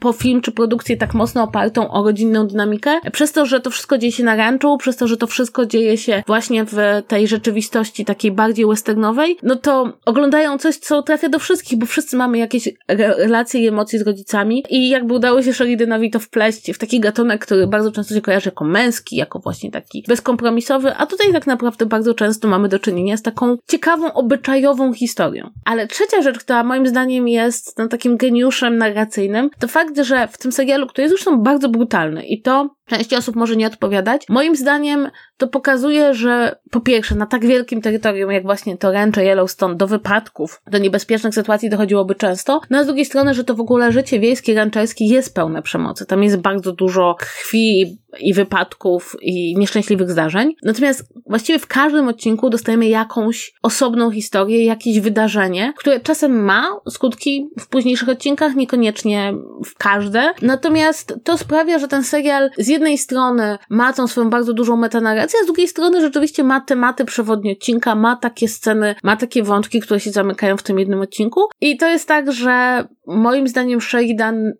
po 0.00 0.12
film 0.12 0.40
czy 0.40 0.52
produkcję 0.52 0.96
tak 0.96 1.14
mocno 1.14 1.42
opartą 1.42 1.90
o 1.90 2.04
rodzinną 2.04 2.46
dynamikę, 2.46 2.98
przez 3.12 3.32
to, 3.32 3.46
że 3.46 3.60
to 3.60 3.70
wszystko 3.70 3.98
dzieje 3.98 4.12
się 4.12 4.24
na 4.24 4.36
ranczu, 4.36 4.76
przez 4.76 4.96
to, 4.96 5.08
że 5.08 5.16
to 5.16 5.26
wszystko 5.26 5.66
dzieje 5.66 5.98
się 5.98 6.22
właśnie 6.26 6.64
w 6.64 6.76
tej 7.08 7.28
rzeczywistości 7.28 8.04
takiej 8.04 8.32
bardziej 8.32 8.66
westernowej, 8.66 9.38
no 9.42 9.56
to 9.56 9.92
oglądają 10.06 10.58
coś, 10.58 10.76
co 10.76 11.02
trafia 11.02 11.28
do 11.28 11.38
wszystkich, 11.38 11.78
bo 11.78 11.86
wszyscy 11.86 12.16
mamy 12.16 12.38
jakieś 12.38 12.68
relacje 12.88 13.60
i 13.60 13.68
emocje 13.68 13.98
z 13.98 14.02
rodzicami 14.02 14.64
i 14.70 14.88
jakby 14.88 15.14
udało 15.14 15.42
się 15.42 15.54
Sheridanowi 15.54 16.10
to 16.10 16.18
wpleść 16.18 16.72
w 16.72 16.78
taki 16.78 17.00
gatunek, 17.00 17.46
który 17.46 17.66
bardzo 17.66 17.92
często 17.92 18.14
się 18.14 18.20
kojarzy 18.20 18.48
jako 18.48 18.64
męski, 18.64 19.16
jako 19.16 19.38
właśnie 19.38 19.70
taki 19.70 20.04
bezkompromisowy, 20.08 20.94
a 20.96 21.06
tutaj 21.06 21.32
tak 21.32 21.46
naprawdę 21.46 21.86
bardzo 21.86 22.14
często 22.14 22.48
mamy 22.48 22.68
do 22.68 22.78
czynienia 22.78 23.16
z 23.16 23.22
taką 23.22 23.56
ciekawą, 23.68 24.12
obyczajową 24.12 24.92
historią. 24.92 25.50
Ale 25.64 25.86
trzecia 25.86 26.22
rzecz, 26.22 26.38
która 26.38 26.64
moim 26.64 26.86
zdaniem 26.86 27.28
jest 27.28 27.78
no, 27.78 27.88
takim 27.88 28.16
geniuszem 28.16 28.78
narracyjnym, 28.78 29.50
to 29.58 29.68
fakt, 29.76 29.98
że 30.00 30.28
w 30.28 30.38
tym 30.38 30.52
serialu, 30.52 30.86
który 30.86 31.02
jest 31.02 31.14
zresztą 31.14 31.42
bardzo 31.42 31.68
brutalny 31.68 32.26
i 32.26 32.42
to 32.42 32.70
części 32.86 33.16
osób 33.16 33.36
może 33.36 33.56
nie 33.56 33.66
odpowiadać, 33.66 34.22
moim 34.28 34.56
zdaniem 34.56 35.10
to 35.36 35.48
pokazuje, 35.48 36.14
że 36.14 36.56
po 36.70 36.80
pierwsze 36.80 37.14
na 37.14 37.26
tak 37.26 37.46
wielkim 37.46 37.82
terytorium 37.82 38.30
jak 38.30 38.42
właśnie 38.42 38.76
to 38.76 38.92
Rancho 38.92 39.20
Yellowstone 39.20 39.74
do 39.74 39.86
wypadków, 39.86 40.62
do 40.70 40.78
niebezpiecznych 40.78 41.34
sytuacji 41.34 41.70
dochodziłoby 41.70 42.14
często, 42.14 42.60
no 42.70 42.78
a 42.78 42.82
z 42.82 42.86
drugiej 42.86 43.04
strony, 43.04 43.34
że 43.34 43.44
to 43.44 43.54
w 43.54 43.60
ogóle 43.60 43.92
życie 43.92 44.20
wiejskie, 44.20 44.54
rancherskie 44.54 45.04
jest 45.04 45.34
pełne 45.34 45.62
przemocy. 45.62 46.06
Tam 46.06 46.22
jest 46.22 46.36
bardzo 46.36 46.72
dużo 46.72 47.14
krwi 47.18 47.98
i 48.20 48.34
wypadków 48.34 49.16
i 49.22 49.58
nieszczęśliwych 49.58 50.10
zdarzeń. 50.10 50.54
Natomiast 50.62 51.12
właściwie 51.26 51.58
w 51.58 51.66
każdym 51.66 52.08
odcinku 52.08 52.50
dostajemy 52.50 52.88
jakąś 52.88 53.54
osobną 53.62 54.10
historię, 54.10 54.64
jakieś 54.64 55.00
wydarzenie, 55.00 55.72
które 55.76 56.00
czasem 56.00 56.44
ma 56.44 56.80
skutki 56.90 57.48
w 57.60 57.68
późniejszych 57.68 58.08
odcinkach, 58.08 58.54
niekoniecznie 58.54 59.34
w 59.64 59.74
każde. 59.74 60.32
Natomiast 60.42 61.14
to 61.24 61.38
sprawia, 61.38 61.78
że 61.78 61.88
ten 61.88 62.04
serial 62.04 62.50
z 62.58 62.68
jednej 62.76 62.98
strony 62.98 63.58
ma 63.70 63.92
tą 63.92 64.06
swoją 64.06 64.30
bardzo 64.30 64.52
dużą 64.52 64.76
metanarrację, 64.76 65.38
a 65.40 65.44
z 65.44 65.46
drugiej 65.46 65.68
strony 65.68 66.00
rzeczywiście 66.00 66.44
ma 66.44 66.60
tematy 66.60 67.04
przewodnie 67.04 67.52
odcinka, 67.52 67.94
ma 67.94 68.16
takie 68.16 68.48
sceny, 68.48 68.94
ma 69.02 69.16
takie 69.16 69.42
wątki, 69.42 69.80
które 69.80 70.00
się 70.00 70.10
zamykają 70.10 70.56
w 70.56 70.62
tym 70.62 70.78
jednym 70.78 71.00
odcinku. 71.00 71.40
I 71.60 71.76
to 71.76 71.88
jest 71.88 72.08
tak, 72.08 72.32
że 72.32 72.84
moim 73.06 73.48
zdaniem 73.48 73.80
Sheridan 73.80 74.52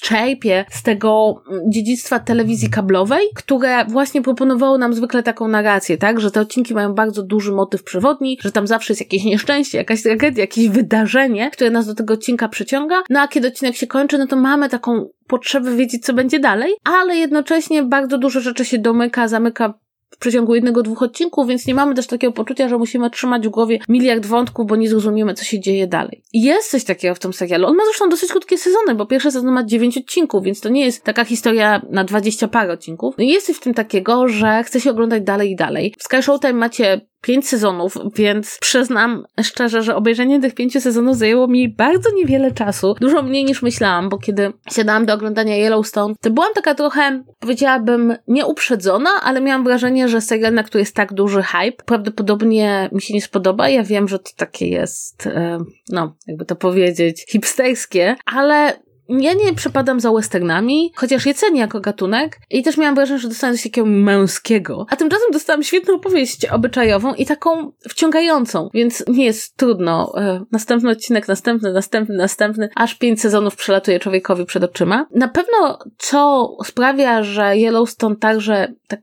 czerpie 0.00 0.64
z 0.70 0.82
tego 0.82 1.42
dziedzictwa 1.68 2.18
telewizji 2.18 2.70
kablowej, 2.70 3.26
które 3.34 3.84
właśnie 3.84 4.22
proponowało 4.22 4.78
nam 4.78 4.94
zwykle 4.94 5.22
taką 5.22 5.48
narrację, 5.48 5.98
tak, 5.98 6.20
że 6.20 6.30
te 6.30 6.40
odcinki 6.40 6.74
mają 6.74 6.94
bardzo 6.94 7.22
duży 7.22 7.52
motyw 7.52 7.82
przewodni, 7.82 8.38
że 8.40 8.52
tam 8.52 8.66
zawsze 8.66 8.92
jest 8.92 9.00
jakieś 9.00 9.24
nieszczęście, 9.24 9.78
jakaś 9.78 10.02
tragedia, 10.02 10.40
jakieś 10.40 10.68
wydarzenie, 10.68 11.50
które 11.50 11.70
nas 11.70 11.86
do 11.86 11.94
tego 11.94 12.14
odcinka 12.14 12.48
przyciąga, 12.48 13.02
no 13.10 13.20
a 13.20 13.28
kiedy 13.28 13.48
odcinek 13.48 13.76
się 13.76 13.86
kończy, 13.86 14.18
no 14.18 14.26
to 14.26 14.36
mamy 14.36 14.68
taką 14.68 15.08
potrzebę 15.26 15.76
wiedzieć, 15.76 16.04
co 16.04 16.12
będzie 16.12 16.40
dalej, 16.40 16.72
ale 16.84 17.16
jednocześnie 17.16 17.82
bardzo 17.82 18.18
dużo 18.18 18.40
rzeczy 18.40 18.64
się 18.64 18.78
domyka, 18.78 19.28
zamyka 19.28 19.74
w 20.14 20.18
przeciągu 20.18 20.54
jednego, 20.54 20.82
dwóch 20.82 21.02
odcinków, 21.02 21.48
więc 21.48 21.66
nie 21.66 21.74
mamy 21.74 21.94
też 21.94 22.06
takiego 22.06 22.32
poczucia, 22.32 22.68
że 22.68 22.78
musimy 22.78 23.10
trzymać 23.10 23.46
w 23.46 23.50
głowie 23.50 23.78
miliard 23.88 24.26
wątków, 24.26 24.66
bo 24.66 24.76
nie 24.76 24.88
zrozumiemy, 24.88 25.34
co 25.34 25.44
się 25.44 25.60
dzieje 25.60 25.86
dalej. 25.86 26.22
I 26.32 26.42
jest 26.42 26.70
coś 26.70 26.84
takiego 26.84 27.14
w 27.14 27.18
tym 27.18 27.32
serialu. 27.32 27.66
On 27.66 27.76
ma 27.76 27.84
zresztą 27.84 28.08
dosyć 28.08 28.30
krótkie 28.30 28.58
sezony, 28.58 28.94
bo 28.94 29.06
pierwszy 29.06 29.30
sezon 29.30 29.52
ma 29.52 29.64
dziewięć 29.64 29.98
odcinków, 29.98 30.44
więc 30.44 30.60
to 30.60 30.68
nie 30.68 30.84
jest 30.84 31.04
taka 31.04 31.24
historia 31.24 31.82
na 31.90 32.04
dwadzieścia 32.04 32.48
parę 32.48 32.72
odcinków. 32.72 33.14
No 33.18 33.24
i 33.24 33.28
jest 33.28 33.46
coś 33.46 33.56
w 33.56 33.60
tym 33.60 33.74
takiego, 33.74 34.28
że 34.28 34.62
chce 34.64 34.80
się 34.80 34.90
oglądać 34.90 35.22
dalej 35.22 35.50
i 35.50 35.56
dalej. 35.56 35.94
W 35.98 36.02
Sky 36.02 36.22
Showtime 36.22 36.52
macie 36.52 37.00
pięć 37.24 37.48
sezonów, 37.48 37.98
więc 38.14 38.58
przyznam 38.60 39.24
szczerze, 39.42 39.82
że 39.82 39.96
obejrzenie 39.96 40.40
tych 40.40 40.54
pięciu 40.54 40.80
sezonów 40.80 41.16
zajęło 41.16 41.48
mi 41.48 41.68
bardzo 41.68 42.10
niewiele 42.16 42.52
czasu. 42.52 42.94
Dużo 43.00 43.22
mniej 43.22 43.44
niż 43.44 43.62
myślałam, 43.62 44.08
bo 44.08 44.18
kiedy 44.18 44.52
siadałam 44.72 45.06
do 45.06 45.14
oglądania 45.14 45.56
Yellowstone, 45.56 46.14
to 46.20 46.30
byłam 46.30 46.54
taka 46.54 46.74
trochę, 46.74 47.22
powiedziałabym, 47.38 48.14
nieuprzedzona, 48.28 49.10
ale 49.22 49.40
miałam 49.40 49.64
wrażenie, 49.64 50.08
że 50.08 50.20
serial, 50.20 50.54
na 50.54 50.62
który 50.62 50.82
jest 50.82 50.96
tak 50.96 51.12
duży 51.12 51.42
hype, 51.42 51.84
prawdopodobnie 51.86 52.88
mi 52.92 53.02
się 53.02 53.14
nie 53.14 53.22
spodoba. 53.22 53.68
Ja 53.68 53.82
wiem, 53.82 54.08
że 54.08 54.18
to 54.18 54.30
takie 54.36 54.68
jest, 54.68 55.26
e, 55.26 55.58
no, 55.88 56.16
jakby 56.26 56.44
to 56.44 56.56
powiedzieć, 56.56 57.24
hipsterskie, 57.28 58.16
ale 58.26 58.83
ja 59.08 59.32
nie 59.32 59.54
przepadam 59.54 60.00
za 60.00 60.12
westernami, 60.12 60.92
chociaż 60.96 61.26
je 61.26 61.34
cenię 61.34 61.60
jako 61.60 61.80
gatunek 61.80 62.40
i 62.50 62.62
też 62.62 62.76
miałam 62.76 62.94
wrażenie, 62.94 63.18
że 63.18 63.28
dostałam 63.28 63.56
coś 63.56 63.62
takiego 63.62 63.86
męskiego. 63.86 64.86
A 64.90 64.96
tymczasem 64.96 65.30
dostałam 65.32 65.62
świetną 65.62 65.94
opowieść 65.94 66.44
obyczajową 66.46 67.14
i 67.14 67.26
taką 67.26 67.72
wciągającą, 67.88 68.70
więc 68.74 69.04
nie 69.08 69.24
jest 69.24 69.56
trudno. 69.56 70.12
E, 70.16 70.44
następny 70.52 70.90
odcinek, 70.90 71.28
następny, 71.28 71.72
następny, 71.72 72.16
następny, 72.16 72.68
aż 72.74 72.94
pięć 72.94 73.20
sezonów 73.20 73.56
przelatuje 73.56 74.00
człowiekowi 74.00 74.44
przed 74.44 74.64
oczyma. 74.64 75.06
Na 75.14 75.28
pewno 75.28 75.78
co 75.98 76.48
sprawia, 76.64 77.22
że 77.22 77.56
Yellowstone 77.56 78.16
także 78.16 78.72
tak 78.88 79.00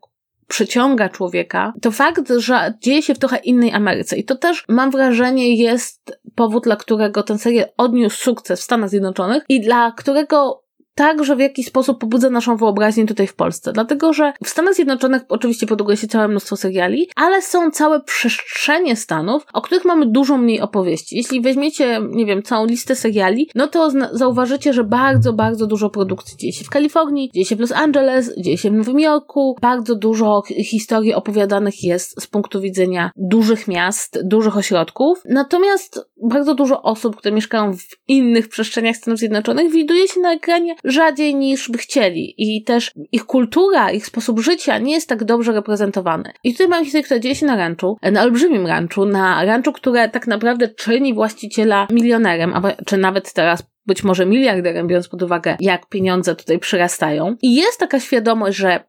przyciąga 0.51 1.09
człowieka, 1.09 1.73
to 1.81 1.91
fakt, 1.91 2.31
że 2.37 2.73
dzieje 2.81 3.01
się 3.01 3.15
w 3.15 3.19
trochę 3.19 3.37
innej 3.37 3.71
Ameryce. 3.73 4.17
I 4.17 4.23
to 4.23 4.35
też, 4.35 4.65
mam 4.69 4.91
wrażenie, 4.91 5.55
jest 5.55 6.19
powód, 6.35 6.63
dla 6.63 6.75
którego 6.75 7.23
ten 7.23 7.37
serial 7.37 7.65
odniósł 7.77 8.17
sukces 8.17 8.61
w 8.61 8.63
Stanach 8.63 8.89
Zjednoczonych 8.89 9.43
i 9.49 9.61
dla 9.61 9.91
którego 9.91 10.63
także 10.95 11.35
w 11.35 11.39
jakiś 11.39 11.65
sposób 11.65 11.99
pobudza 11.99 12.29
naszą 12.29 12.57
wyobraźnię 12.57 13.05
tutaj 13.05 13.27
w 13.27 13.35
Polsce. 13.35 13.73
Dlatego, 13.73 14.13
że 14.13 14.33
w 14.43 14.49
Stanach 14.49 14.73
Zjednoczonych 14.73 15.21
oczywiście 15.29 15.67
produkuje 15.67 15.97
się 15.97 16.07
całe 16.07 16.27
mnóstwo 16.27 16.55
seriali, 16.55 17.09
ale 17.15 17.41
są 17.41 17.71
całe 17.71 18.01
przestrzenie 18.01 18.95
Stanów, 18.95 19.45
o 19.53 19.61
których 19.61 19.85
mamy 19.85 20.05
dużo 20.05 20.37
mniej 20.37 20.61
opowieści. 20.61 21.17
Jeśli 21.17 21.41
weźmiecie, 21.41 22.01
nie 22.09 22.25
wiem, 22.25 22.43
całą 22.43 22.65
listę 22.65 22.95
seriali, 22.95 23.49
no 23.55 23.67
to 23.67 23.91
zauważycie, 24.11 24.73
że 24.73 24.83
bardzo, 24.83 25.33
bardzo 25.33 25.67
dużo 25.67 25.89
produkcji 25.89 26.37
dzieje 26.37 26.53
się 26.53 26.65
w 26.65 26.69
Kalifornii, 26.69 27.31
dzieje 27.33 27.45
się 27.45 27.55
w 27.55 27.59
Los 27.59 27.71
Angeles, 27.71 28.33
dzieje 28.37 28.57
się 28.57 28.69
w 28.69 28.73
Nowym 28.73 28.99
Jorku. 28.99 29.55
Bardzo 29.61 29.95
dużo 29.95 30.43
historii 30.65 31.13
opowiadanych 31.13 31.83
jest 31.83 32.21
z 32.21 32.27
punktu 32.27 32.61
widzenia 32.61 33.11
dużych 33.15 33.67
miast, 33.67 34.19
dużych 34.23 34.57
ośrodków. 34.57 35.21
Natomiast 35.25 35.99
bardzo 36.29 36.55
dużo 36.55 36.81
osób, 36.81 37.15
które 37.15 37.35
mieszkają 37.35 37.73
w 37.77 37.83
innych 38.07 38.49
przestrzeniach 38.49 38.95
Stanów 38.95 39.19
Zjednoczonych, 39.19 39.71
widuje 39.71 40.07
się 40.07 40.19
na 40.19 40.33
ekranie 40.33 40.75
rzadziej 40.91 41.35
niż 41.35 41.69
by 41.69 41.77
chcieli 41.77 42.33
i 42.37 42.63
też 42.63 42.91
ich 43.11 43.25
kultura, 43.25 43.91
ich 43.91 44.05
sposób 44.05 44.39
życia 44.39 44.77
nie 44.77 44.93
jest 44.93 45.09
tak 45.09 45.23
dobrze 45.23 45.51
reprezentowany. 45.51 46.31
I 46.43 46.51
tutaj 46.51 46.67
mamy 46.67 46.83
historię, 46.83 47.03
która 47.03 47.19
dzieje 47.19 47.35
się 47.35 47.45
na 47.45 47.55
ranczu, 47.55 47.97
na 48.11 48.23
olbrzymim 48.23 48.67
ranczu, 48.67 49.05
na 49.05 49.45
ranczu, 49.45 49.71
które 49.71 50.09
tak 50.09 50.27
naprawdę 50.27 50.67
czyni 50.67 51.13
właściciela 51.13 51.87
milionerem, 51.91 52.53
czy 52.85 52.97
nawet 52.97 53.33
teraz 53.33 53.63
być 53.85 54.03
może 54.03 54.25
miliarderem, 54.25 54.87
biorąc 54.87 55.07
pod 55.07 55.21
uwagę, 55.21 55.57
jak 55.59 55.89
pieniądze 55.89 56.35
tutaj 56.35 56.59
przyrastają. 56.59 57.35
I 57.41 57.55
jest 57.55 57.79
taka 57.79 57.99
świadomość, 57.99 58.57
że 58.57 58.83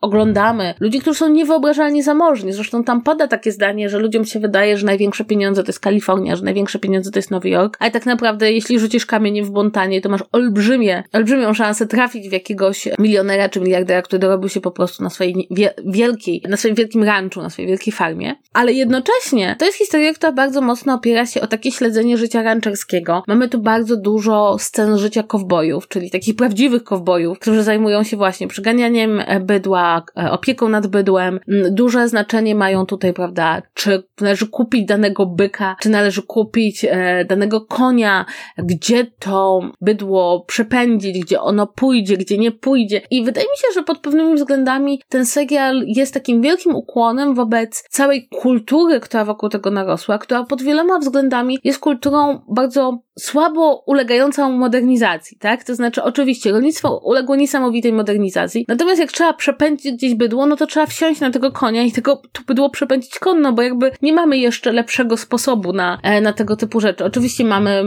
oglądamy, 0.00 0.74
ludzi, 0.80 1.00
którzy 1.00 1.18
są 1.18 1.28
niewyobrażalnie 1.28 2.02
zamożni. 2.02 2.52
Zresztą 2.52 2.84
tam 2.84 3.02
pada 3.02 3.28
takie 3.28 3.52
zdanie, 3.52 3.88
że 3.88 3.98
ludziom 3.98 4.24
się 4.24 4.40
wydaje, 4.40 4.78
że 4.78 4.86
największe 4.86 5.24
pieniądze 5.24 5.62
to 5.62 5.68
jest 5.68 5.80
Kalifornia, 5.80 6.36
że 6.36 6.44
największe 6.44 6.78
pieniądze 6.78 7.10
to 7.10 7.18
jest 7.18 7.30
Nowy 7.30 7.48
Jork, 7.48 7.76
ale 7.80 7.90
tak 7.90 8.06
naprawdę 8.06 8.52
jeśli 8.52 8.78
rzucisz 8.78 9.06
kamieniem 9.06 9.44
w 9.44 9.50
Montanie, 9.50 10.00
to 10.00 10.08
masz 10.08 10.24
olbrzymie, 10.32 11.02
olbrzymią 11.12 11.54
szansę 11.54 11.86
trafić 11.86 12.28
w 12.28 12.32
jakiegoś 12.32 12.88
milionera 12.98 13.48
czy 13.48 13.60
miliardera, 13.60 14.02
który 14.02 14.18
dorobił 14.18 14.48
się 14.48 14.60
po 14.60 14.70
prostu 14.70 15.02
na 15.02 15.10
swojej 15.10 15.48
wie 15.50 15.74
wielkiej, 15.86 16.42
na 16.48 16.56
swoim 16.56 16.74
wielkim 16.74 17.04
ranczu, 17.04 17.42
na 17.42 17.50
swojej 17.50 17.68
wielkiej 17.68 17.92
farmie. 17.92 18.34
Ale 18.52 18.72
jednocześnie 18.72 19.56
to 19.58 19.64
jest 19.64 19.78
historia, 19.78 20.14
która 20.14 20.32
bardzo 20.32 20.60
mocno 20.60 20.94
opiera 20.94 21.26
się 21.26 21.40
o 21.40 21.46
takie 21.46 21.72
śledzenie 21.72 22.16
życia 22.16 22.42
rancherskiego. 22.42 23.22
Mamy 23.26 23.48
tu 23.48 23.60
bardzo 23.60 23.96
dużo 23.96 24.56
scen 24.58 24.98
życia 24.98 25.22
kowbojów, 25.22 25.88
czyli 25.88 26.10
takich 26.10 26.36
prawdziwych 26.36 26.84
kowbojów, 26.84 27.38
którzy 27.38 27.62
zajmują 27.62 28.02
się 28.02 28.16
właśnie 28.16 28.48
przyganianiem 28.48 29.22
bydła, 29.40 29.89
E, 30.16 30.30
opieką 30.30 30.68
nad 30.68 30.86
bydłem. 30.86 31.40
Mm, 31.48 31.74
duże 31.74 32.08
znaczenie 32.08 32.54
mają 32.54 32.86
tutaj, 32.86 33.12
prawda, 33.12 33.62
czy 33.74 34.02
należy 34.20 34.46
kupić 34.46 34.86
danego 34.86 35.26
byka, 35.26 35.76
czy 35.80 35.90
należy 35.90 36.22
kupić 36.22 36.84
e, 36.84 37.24
danego 37.24 37.60
konia, 37.60 38.26
gdzie 38.58 39.06
to 39.18 39.60
bydło 39.80 40.44
przepędzić, 40.44 41.20
gdzie 41.24 41.40
ono 41.40 41.66
pójdzie, 41.66 42.16
gdzie 42.16 42.38
nie 42.38 42.52
pójdzie. 42.52 43.02
I 43.10 43.24
wydaje 43.24 43.46
mi 43.46 43.56
się, 43.56 43.74
że 43.74 43.82
pod 43.82 43.98
pewnymi 43.98 44.34
względami 44.34 45.02
ten 45.08 45.26
serial 45.26 45.82
jest 45.86 46.14
takim 46.14 46.42
wielkim 46.42 46.74
ukłonem 46.74 47.34
wobec 47.34 47.84
całej 47.90 48.28
kultury, 48.28 49.00
która 49.00 49.24
wokół 49.24 49.48
tego 49.48 49.70
narosła, 49.70 50.18
która 50.18 50.44
pod 50.44 50.62
wieloma 50.62 50.98
względami 50.98 51.58
jest 51.64 51.78
kulturą 51.78 52.40
bardzo 52.48 53.02
słabo 53.18 53.82
ulegającą 53.86 54.52
modernizacji, 54.52 55.38
tak? 55.38 55.64
To 55.64 55.74
znaczy, 55.74 56.02
oczywiście, 56.02 56.52
rolnictwo 56.52 57.00
uległo 57.04 57.36
niesamowitej 57.36 57.92
modernizacji, 57.92 58.64
natomiast 58.68 59.00
jak 59.00 59.12
trzeba 59.12 59.32
przepędzić 59.32 59.79
gdzieś 59.84 60.14
bydło, 60.14 60.46
no 60.46 60.56
to 60.56 60.66
trzeba 60.66 60.86
wsiąść 60.86 61.20
na 61.20 61.30
tego 61.30 61.52
konia 61.52 61.82
i 61.82 61.92
tego 61.92 62.22
to 62.32 62.42
bydło 62.46 62.70
przepędzić 62.70 63.18
konno, 63.18 63.52
bo 63.52 63.62
jakby 63.62 63.90
nie 64.02 64.12
mamy 64.12 64.38
jeszcze 64.38 64.72
lepszego 64.72 65.16
sposobu 65.16 65.72
na, 65.72 65.98
e, 66.02 66.20
na 66.20 66.32
tego 66.32 66.56
typu 66.56 66.80
rzeczy. 66.80 67.04
Oczywiście 67.04 67.44
mamy 67.44 67.84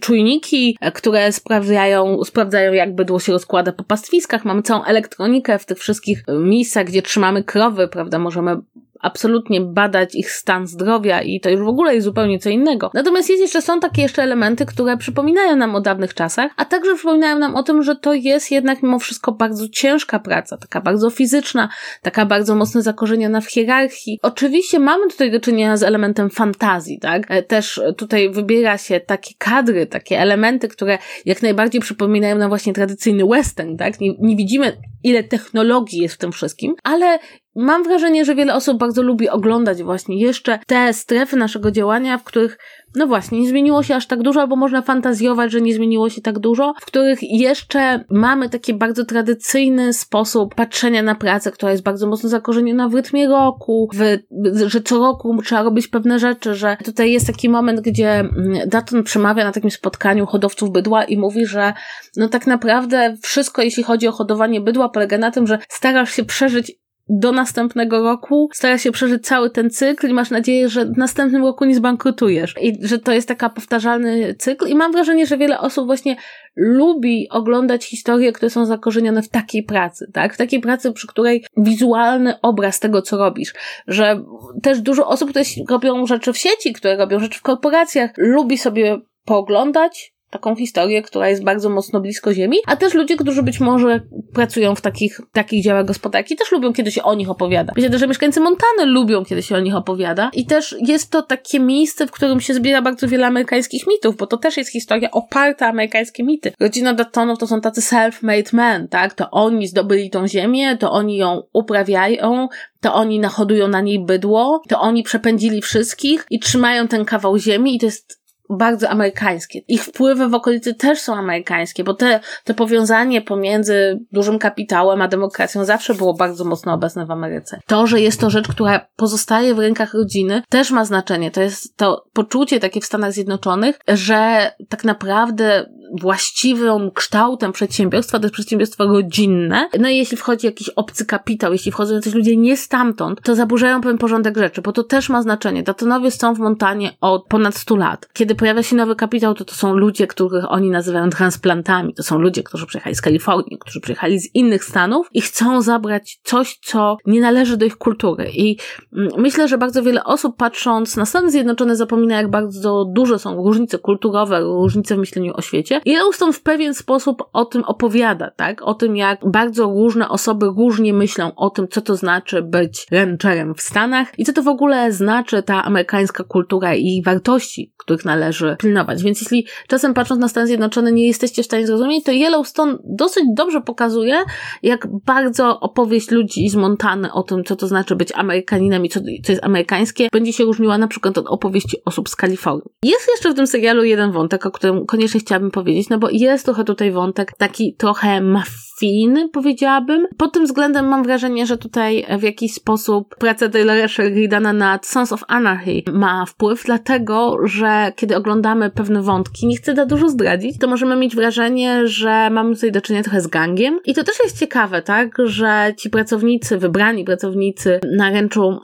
czujniki, 0.00 0.78
e, 0.80 0.92
które 0.92 1.32
sprawdzają, 1.32 2.24
sprawdzają 2.24 2.72
jak 2.72 2.94
bydło 2.94 3.20
się 3.20 3.32
rozkłada 3.32 3.72
po 3.72 3.84
pastwiskach. 3.84 4.44
Mamy 4.44 4.62
całą 4.62 4.84
elektronikę 4.84 5.58
w 5.58 5.66
tych 5.66 5.78
wszystkich 5.78 6.24
miejscach, 6.40 6.86
gdzie 6.86 7.02
trzymamy 7.02 7.44
krowy, 7.44 7.88
prawda? 7.88 8.18
Możemy 8.18 8.56
absolutnie 9.00 9.60
badać 9.60 10.14
ich 10.14 10.32
stan 10.32 10.66
zdrowia 10.66 11.22
i 11.22 11.40
to 11.40 11.50
już 11.50 11.60
w 11.60 11.68
ogóle 11.68 11.94
jest 11.94 12.04
zupełnie 12.04 12.38
co 12.38 12.50
innego. 12.50 12.90
Natomiast 12.94 13.30
jest 13.30 13.42
jeszcze, 13.42 13.62
są 13.62 13.80
takie 13.80 14.02
jeszcze 14.02 14.22
elementy, 14.22 14.66
które 14.66 14.96
przypominają 14.96 15.56
nam 15.56 15.74
o 15.74 15.80
dawnych 15.80 16.14
czasach, 16.14 16.52
a 16.56 16.64
także 16.64 16.94
przypominają 16.94 17.38
nam 17.38 17.56
o 17.56 17.62
tym, 17.62 17.82
że 17.82 17.96
to 17.96 18.14
jest 18.14 18.50
jednak 18.50 18.82
mimo 18.82 18.98
wszystko 18.98 19.32
bardzo 19.32 19.68
ciężka 19.68 20.18
praca, 20.18 20.56
taka 20.56 20.80
bardzo 20.80 21.10
fizyczna, 21.10 21.68
taka 22.02 22.26
bardzo 22.26 22.54
mocno 22.54 22.82
zakorzeniona 22.82 23.40
w 23.40 23.50
hierarchii. 23.50 24.18
Oczywiście 24.22 24.78
mamy 24.78 25.08
tutaj 25.08 25.30
do 25.30 25.40
czynienia 25.40 25.76
z 25.76 25.82
elementem 25.82 26.30
fantazji, 26.30 26.98
tak? 26.98 27.30
E, 27.30 27.42
też 27.42 27.80
tutaj 27.96 28.30
wybiera 28.30 28.78
się 28.78 29.00
takie 29.00 29.34
kadry, 29.38 29.79
takie 29.86 30.18
elementy, 30.18 30.68
które 30.68 30.98
jak 31.24 31.42
najbardziej 31.42 31.80
przypominają 31.80 32.38
nam 32.38 32.48
właśnie 32.48 32.72
tradycyjny 32.72 33.26
western, 33.26 33.76
tak? 33.76 34.00
Nie, 34.00 34.14
nie 34.18 34.36
widzimy 34.36 34.76
ile 35.04 35.24
technologii 35.24 36.02
jest 36.02 36.14
w 36.14 36.18
tym 36.18 36.32
wszystkim, 36.32 36.74
ale 36.82 37.18
mam 37.56 37.84
wrażenie, 37.84 38.24
że 38.24 38.34
wiele 38.34 38.54
osób 38.54 38.78
bardzo 38.78 39.02
lubi 39.02 39.28
oglądać 39.28 39.82
właśnie 39.82 40.20
jeszcze 40.20 40.58
te 40.66 40.92
strefy 40.92 41.36
naszego 41.36 41.70
działania, 41.70 42.18
w 42.18 42.24
których 42.24 42.58
no 42.94 43.06
właśnie, 43.06 43.40
nie 43.40 43.48
zmieniło 43.48 43.82
się 43.82 43.96
aż 43.96 44.06
tak 44.06 44.22
dużo, 44.22 44.40
albo 44.40 44.56
można 44.56 44.82
fantazjować, 44.82 45.52
że 45.52 45.60
nie 45.60 45.74
zmieniło 45.74 46.10
się 46.10 46.20
tak 46.20 46.38
dużo, 46.38 46.74
w 46.80 46.86
których 46.86 47.22
jeszcze 47.22 48.04
mamy 48.10 48.48
taki 48.48 48.74
bardzo 48.74 49.04
tradycyjny 49.04 49.92
sposób 49.92 50.54
patrzenia 50.54 51.02
na 51.02 51.14
pracę, 51.14 51.50
która 51.50 51.72
jest 51.72 51.82
bardzo 51.82 52.06
mocno 52.06 52.28
zakorzeniona 52.28 52.88
w 52.88 52.94
rytmie 52.94 53.28
roku, 53.28 53.88
w, 53.94 54.18
że 54.66 54.80
co 54.80 54.98
roku 54.98 55.42
trzeba 55.42 55.62
robić 55.62 55.88
pewne 55.88 56.18
rzeczy, 56.18 56.54
że 56.54 56.76
tutaj 56.84 57.12
jest 57.12 57.26
taki 57.26 57.48
moment, 57.48 57.80
gdzie 57.80 58.10
mm, 58.10 58.68
Dutton 58.68 59.02
przemawia 59.02 59.44
na 59.44 59.52
takim 59.52 59.70
spotkaniu 59.70 60.26
hodowców 60.26 60.70
bydła 60.70 61.04
i 61.04 61.18
mówi, 61.18 61.46
że 61.46 61.72
no 62.16 62.28
tak 62.28 62.46
naprawdę 62.46 63.16
wszystko, 63.22 63.62
jeśli 63.62 63.82
chodzi 63.82 64.08
o 64.08 64.12
hodowanie 64.12 64.60
bydła, 64.60 64.88
polega 64.88 65.18
na 65.18 65.30
tym, 65.30 65.46
że 65.46 65.58
starasz 65.68 66.12
się 66.12 66.24
przeżyć 66.24 66.72
do 67.12 67.32
następnego 67.32 68.02
roku, 68.02 68.48
stara 68.52 68.78
się 68.78 68.92
przeżyć 68.92 69.26
cały 69.26 69.50
ten 69.50 69.70
cykl 69.70 70.08
i 70.08 70.12
masz 70.12 70.30
nadzieję, 70.30 70.68
że 70.68 70.86
w 70.86 70.96
następnym 70.96 71.42
roku 71.42 71.64
nie 71.64 71.74
zbankrutujesz. 71.74 72.54
I 72.60 72.78
że 72.86 72.98
to 72.98 73.12
jest 73.12 73.28
taka 73.28 73.50
powtarzalny 73.50 74.34
cykl 74.34 74.68
i 74.68 74.74
mam 74.74 74.92
wrażenie, 74.92 75.26
że 75.26 75.38
wiele 75.38 75.60
osób 75.60 75.86
właśnie 75.86 76.16
lubi 76.56 77.28
oglądać 77.30 77.84
historie, 77.84 78.32
które 78.32 78.50
są 78.50 78.66
zakorzenione 78.66 79.22
w 79.22 79.28
takiej 79.28 79.62
pracy, 79.62 80.10
tak? 80.12 80.34
W 80.34 80.36
takiej 80.36 80.60
pracy, 80.60 80.92
przy 80.92 81.06
której 81.06 81.44
wizualny 81.56 82.40
obraz 82.40 82.80
tego, 82.80 83.02
co 83.02 83.16
robisz, 83.16 83.54
że 83.86 84.22
też 84.62 84.80
dużo 84.80 85.06
osób, 85.06 85.30
które 85.30 85.44
robią 85.70 86.06
rzeczy 86.06 86.32
w 86.32 86.38
sieci, 86.38 86.72
które 86.72 86.96
robią 86.96 87.18
rzeczy 87.18 87.38
w 87.38 87.42
korporacjach, 87.42 88.10
lubi 88.16 88.58
sobie 88.58 89.00
pooglądać, 89.24 90.14
taką 90.30 90.56
historię, 90.56 91.02
która 91.02 91.28
jest 91.28 91.44
bardzo 91.44 91.70
mocno 91.70 92.00
blisko 92.00 92.34
ziemi, 92.34 92.56
a 92.66 92.76
też 92.76 92.94
ludzie, 92.94 93.16
którzy 93.16 93.42
być 93.42 93.60
może 93.60 94.00
pracują 94.34 94.74
w 94.74 94.80
takich, 94.80 95.20
takich 95.32 95.64
działach 95.64 95.86
gospodarki, 95.86 96.36
też 96.36 96.52
lubią, 96.52 96.72
kiedy 96.72 96.92
się 96.92 97.02
o 97.02 97.14
nich 97.14 97.30
opowiada. 97.30 97.72
Myślę, 97.76 97.98
że 97.98 98.08
mieszkańcy 98.08 98.40
Montany 98.40 98.86
lubią, 98.86 99.24
kiedy 99.24 99.42
się 99.42 99.56
o 99.56 99.60
nich 99.60 99.76
opowiada 99.76 100.30
i 100.32 100.46
też 100.46 100.76
jest 100.80 101.10
to 101.10 101.22
takie 101.22 101.60
miejsce, 101.60 102.06
w 102.06 102.10
którym 102.10 102.40
się 102.40 102.54
zbiera 102.54 102.82
bardzo 102.82 103.08
wiele 103.08 103.26
amerykańskich 103.26 103.86
mitów, 103.86 104.16
bo 104.16 104.26
to 104.26 104.36
też 104.36 104.56
jest 104.56 104.70
historia 104.70 105.10
oparta 105.10 105.66
o 105.66 105.68
amerykańskie 105.68 106.24
mity. 106.24 106.52
Rodzina 106.60 106.94
Dattonów 106.94 107.38
to 107.38 107.46
są 107.46 107.60
tacy 107.60 107.80
self-made 107.80 108.54
men, 108.54 108.88
tak? 108.88 109.14
To 109.14 109.30
oni 109.30 109.68
zdobyli 109.68 110.10
tą 110.10 110.28
ziemię, 110.28 110.76
to 110.76 110.92
oni 110.92 111.16
ją 111.16 111.42
uprawiają, 111.52 112.48
to 112.80 112.94
oni 112.94 113.20
nahodują 113.20 113.68
na 113.68 113.80
niej 113.80 114.04
bydło, 114.04 114.62
to 114.68 114.80
oni 114.80 115.02
przepędzili 115.02 115.62
wszystkich 115.62 116.26
i 116.30 116.38
trzymają 116.38 116.88
ten 116.88 117.04
kawał 117.04 117.38
ziemi 117.38 117.76
i 117.76 117.78
to 117.78 117.86
jest 117.86 118.19
bardzo 118.56 118.88
amerykańskie. 118.88 119.60
Ich 119.68 119.84
wpływy 119.84 120.28
w 120.28 120.34
okolicy 120.34 120.74
też 120.74 121.00
są 121.00 121.14
amerykańskie, 121.14 121.84
bo 121.84 121.94
te, 121.94 122.20
to 122.44 122.54
powiązanie 122.54 123.22
pomiędzy 123.22 124.00
dużym 124.12 124.38
kapitałem 124.38 125.02
a 125.02 125.08
demokracją 125.08 125.64
zawsze 125.64 125.94
było 125.94 126.14
bardzo 126.14 126.44
mocno 126.44 126.72
obecne 126.72 127.06
w 127.06 127.10
Ameryce. 127.10 127.60
To, 127.66 127.86
że 127.86 128.00
jest 128.00 128.20
to 128.20 128.30
rzecz, 128.30 128.48
która 128.48 128.86
pozostaje 128.96 129.54
w 129.54 129.58
rękach 129.58 129.94
rodziny, 129.94 130.42
też 130.48 130.70
ma 130.70 130.84
znaczenie. 130.84 131.30
To 131.30 131.42
jest 131.42 131.76
to 131.76 132.04
poczucie 132.12 132.60
takie 132.60 132.80
w 132.80 132.84
Stanach 132.84 133.12
Zjednoczonych, 133.12 133.78
że 133.88 134.52
tak 134.68 134.84
naprawdę 134.84 135.66
właściwym 135.92 136.90
kształtem 136.90 137.52
przedsiębiorstwa 137.52 138.18
to 138.18 138.24
jest 138.24 138.34
przedsiębiorstwo 138.34 138.86
rodzinne. 138.86 139.68
No 139.80 139.88
i 139.88 139.96
jeśli 139.96 140.16
wchodzi 140.16 140.46
jakiś 140.46 140.68
obcy 140.68 141.06
kapitał, 141.06 141.52
jeśli 141.52 141.72
wchodzą 141.72 141.94
jacyś 141.94 142.14
ludzie 142.14 142.36
nie 142.36 142.56
stamtąd, 142.56 143.20
to 143.22 143.34
zaburzają 143.34 143.80
pewien 143.80 143.98
porządek 143.98 144.38
rzeczy, 144.38 144.62
bo 144.62 144.72
to 144.72 144.84
też 144.84 145.08
ma 145.08 145.22
znaczenie. 145.22 145.62
Datonowie 145.62 146.10
są 146.10 146.34
w 146.34 146.38
Montanie 146.38 146.96
od 147.00 147.26
ponad 147.26 147.54
100 147.54 147.76
lat. 147.76 148.08
Kiedy 148.12 148.34
pojawia 148.34 148.62
się 148.62 148.76
nowy 148.76 148.96
kapitał, 148.96 149.34
to 149.34 149.44
to 149.44 149.54
są 149.54 149.74
ludzie, 149.74 150.06
których 150.06 150.44
oni 150.52 150.70
nazywają 150.70 151.10
transplantami. 151.10 151.94
To 151.94 152.02
są 152.02 152.18
ludzie, 152.18 152.42
którzy 152.42 152.66
przyjechali 152.66 152.96
z 152.96 153.00
Kalifornii, 153.00 153.58
którzy 153.58 153.80
przyjechali 153.80 154.20
z 154.20 154.34
innych 154.34 154.64
stanów 154.64 155.08
i 155.12 155.20
chcą 155.20 155.62
zabrać 155.62 156.20
coś, 156.22 156.58
co 156.62 156.96
nie 157.06 157.20
należy 157.20 157.56
do 157.56 157.66
ich 157.66 157.76
kultury. 157.76 158.30
I 158.34 158.56
mm, 158.92 159.08
myślę, 159.18 159.48
że 159.48 159.58
bardzo 159.58 159.82
wiele 159.82 160.04
osób 160.04 160.36
patrząc 160.36 160.96
na 160.96 161.06
Stany 161.06 161.30
Zjednoczone 161.30 161.76
zapomina, 161.76 162.16
jak 162.16 162.30
bardzo 162.30 162.84
duże 162.84 163.18
są 163.18 163.36
różnice 163.36 163.78
kulturowe, 163.78 164.40
różnice 164.40 164.96
w 164.96 164.98
myśleniu 164.98 165.32
o 165.36 165.42
świecie 165.42 165.79
Yellowstone 165.86 166.32
w 166.32 166.42
pewien 166.42 166.74
sposób 166.74 167.22
o 167.32 167.44
tym 167.44 167.64
opowiada, 167.64 168.30
tak? 168.30 168.62
O 168.62 168.74
tym, 168.74 168.96
jak 168.96 169.20
bardzo 169.30 169.64
różne 169.64 170.08
osoby 170.08 170.46
różnie 170.46 170.92
myślą 170.92 171.34
o 171.36 171.50
tym, 171.50 171.68
co 171.68 171.80
to 171.80 171.96
znaczy 171.96 172.42
być 172.42 172.86
rancherem 172.90 173.54
w 173.54 173.60
Stanach 173.60 174.18
i 174.18 174.24
co 174.24 174.32
to 174.32 174.42
w 174.42 174.48
ogóle 174.48 174.92
znaczy 174.92 175.42
ta 175.42 175.64
amerykańska 175.64 176.24
kultura 176.24 176.74
i 176.74 177.02
wartości, 177.04 177.72
których 177.76 178.04
należy 178.04 178.56
pilnować. 178.58 179.02
Więc 179.02 179.20
jeśli 179.20 179.46
czasem 179.68 179.94
patrząc 179.94 180.20
na 180.20 180.28
Stany 180.28 180.46
Zjednoczone 180.46 180.92
nie 180.92 181.06
jesteście 181.06 181.42
w 181.42 181.46
stanie 181.46 181.66
zrozumieć, 181.66 182.04
to 182.04 182.12
Yellowstone 182.12 182.78
dosyć 182.84 183.24
dobrze 183.36 183.60
pokazuje, 183.60 184.18
jak 184.62 184.86
bardzo 185.06 185.60
opowieść 185.60 186.10
ludzi 186.10 186.48
z 186.48 186.56
Montany 186.56 187.12
o 187.12 187.22
tym, 187.22 187.44
co 187.44 187.56
to 187.56 187.66
znaczy 187.66 187.96
być 187.96 188.12
Amerykaninem 188.14 188.84
i 188.84 188.88
co, 188.88 189.00
co 189.24 189.32
jest 189.32 189.44
amerykańskie, 189.44 190.08
będzie 190.12 190.32
się 190.32 190.44
różniła 190.44 190.78
na 190.78 190.88
przykład 190.88 191.18
od 191.18 191.26
opowieści 191.26 191.76
osób 191.84 192.08
z 192.08 192.16
Kalifornii. 192.16 192.70
Jest 192.82 193.08
jeszcze 193.08 193.32
w 193.32 193.34
tym 193.34 193.46
serialu 193.46 193.84
jeden 193.84 194.12
wątek, 194.12 194.46
o 194.46 194.50
którym 194.50 194.86
koniecznie 194.86 195.20
chciałabym 195.20 195.50
powiedzieć, 195.50 195.69
powiedzieć, 195.70 195.90
no 195.90 195.98
bo 195.98 196.08
jest 196.12 196.44
trochę 196.44 196.64
tutaj 196.64 196.90
wątek 196.90 197.32
taki 197.38 197.74
trochę 197.78 198.20
mafijny, 198.20 199.28
powiedziałabym. 199.28 200.06
Pod 200.16 200.32
tym 200.32 200.44
względem 200.44 200.88
mam 200.88 201.02
wrażenie, 201.02 201.46
że 201.46 201.58
tutaj 201.58 202.06
w 202.18 202.22
jakiś 202.22 202.54
sposób 202.54 203.16
praca 203.18 203.48
Taylora 203.48 203.88
Sheridana 203.88 204.52
nad 204.52 204.86
Sons 204.86 205.12
of 205.12 205.24
Anarchy 205.28 205.82
ma 205.92 206.26
wpływ, 206.26 206.62
dlatego, 206.64 207.36
że 207.44 207.92
kiedy 207.96 208.16
oglądamy 208.16 208.70
pewne 208.70 209.02
wątki, 209.02 209.46
nie 209.46 209.56
chcę 209.56 209.74
za 209.74 209.86
dużo 209.86 210.08
zdradzić, 210.08 210.58
to 210.58 210.68
możemy 210.68 210.96
mieć 210.96 211.16
wrażenie, 211.16 211.86
że 211.86 212.30
mamy 212.30 212.54
tutaj 212.54 212.72
do 212.72 212.80
czynienia 212.80 213.02
trochę 213.02 213.20
z 213.20 213.26
gangiem. 213.26 213.80
I 213.84 213.94
to 213.94 214.04
też 214.04 214.14
jest 214.24 214.38
ciekawe, 214.38 214.82
tak, 214.82 215.08
że 215.24 215.74
ci 215.78 215.90
pracownicy, 215.90 216.58
wybrani 216.58 217.04
pracownicy 217.04 217.80
na 217.96 218.10
ręczu 218.10 218.58